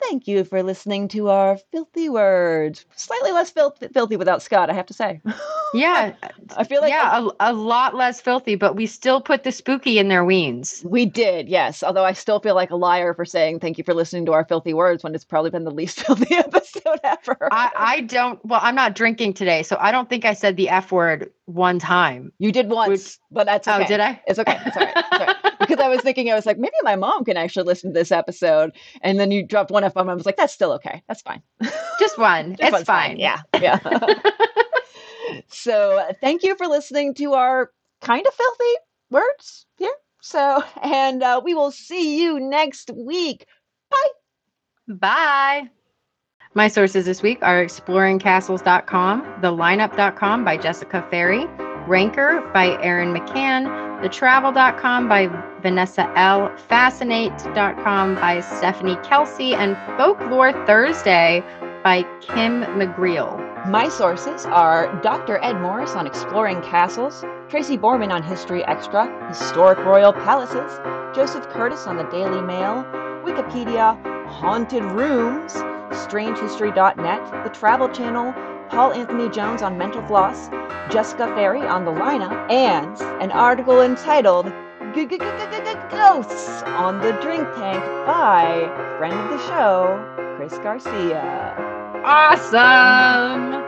[0.00, 2.84] Thank you for listening to our filthy words.
[2.96, 5.20] Slightly less filth- filthy without Scott, I have to say.
[5.74, 6.14] Yeah,
[6.56, 9.98] I feel like yeah, a, a lot less filthy, but we still put the spooky
[9.98, 10.82] in their weens.
[10.86, 11.82] we did, yes.
[11.82, 14.44] Although I still feel like a liar for saying thank you for listening to our
[14.44, 17.48] filthy words when it's probably been the least filthy episode ever.
[17.50, 20.68] I, I don't, well, I'm not drinking today, so I don't think I said the
[20.68, 22.32] F word one time.
[22.38, 23.84] you did once, Which- but that's oh, okay.
[23.84, 24.22] Oh, did I?
[24.28, 24.58] It's okay.
[24.64, 25.34] It's all
[25.66, 25.78] right.
[25.78, 25.84] It's all right.
[25.84, 28.12] Because I was thinking, I was like, maybe my mom can actually listen to this
[28.12, 28.72] episode.
[29.02, 30.08] And then you dropped one F bomb.
[30.08, 31.02] I was like, that's still okay.
[31.08, 31.42] That's fine.
[31.98, 32.52] Just one.
[32.52, 33.18] Just it's one's fine.
[33.18, 33.40] Yeah.
[33.60, 33.78] Yeah.
[35.48, 38.74] so uh, thank you for listening to our kind of filthy
[39.10, 39.94] words here.
[40.20, 43.46] So, and uh, we will see you next week.
[43.90, 44.08] Bye.
[44.88, 45.70] Bye.
[46.54, 51.46] My sources this week are exploringcastles.com, thelineup.com by Jessica Ferry,
[51.86, 53.66] Ranker by Aaron McCann,
[54.02, 55.28] thetravel.com by
[55.62, 61.42] Vanessa L, fascinate.com by Stephanie Kelsey, and Folklore Thursday
[61.84, 63.46] by Kim McGreal.
[63.68, 65.38] My sources are Dr.
[65.42, 70.80] Ed Morris on exploring castles, Tracy Borman on History Extra, historic royal palaces,
[71.14, 72.84] Joseph Curtis on the Daily Mail,
[73.24, 75.54] Wikipedia, haunted rooms,
[75.90, 78.34] strangehistory.net, the Travel Channel,
[78.68, 80.48] Paul Anthony Jones on Mental Floss,
[80.90, 84.52] Jessica Ferry on the lineup, and an article entitled
[85.90, 88.66] Ghosts on the Drink Tank by
[88.98, 91.54] friend of the show, Chris Garcia.
[92.04, 93.62] Awesome.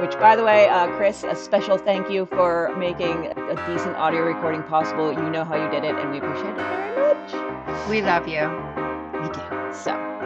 [0.00, 4.22] Which, by the way, uh, Chris, a special thank you for making a decent audio
[4.22, 5.12] recording possible.
[5.12, 7.88] You know how you did it, and we appreciate it very much.
[7.88, 8.46] We love you.
[9.20, 9.74] We do.
[9.74, 10.17] So,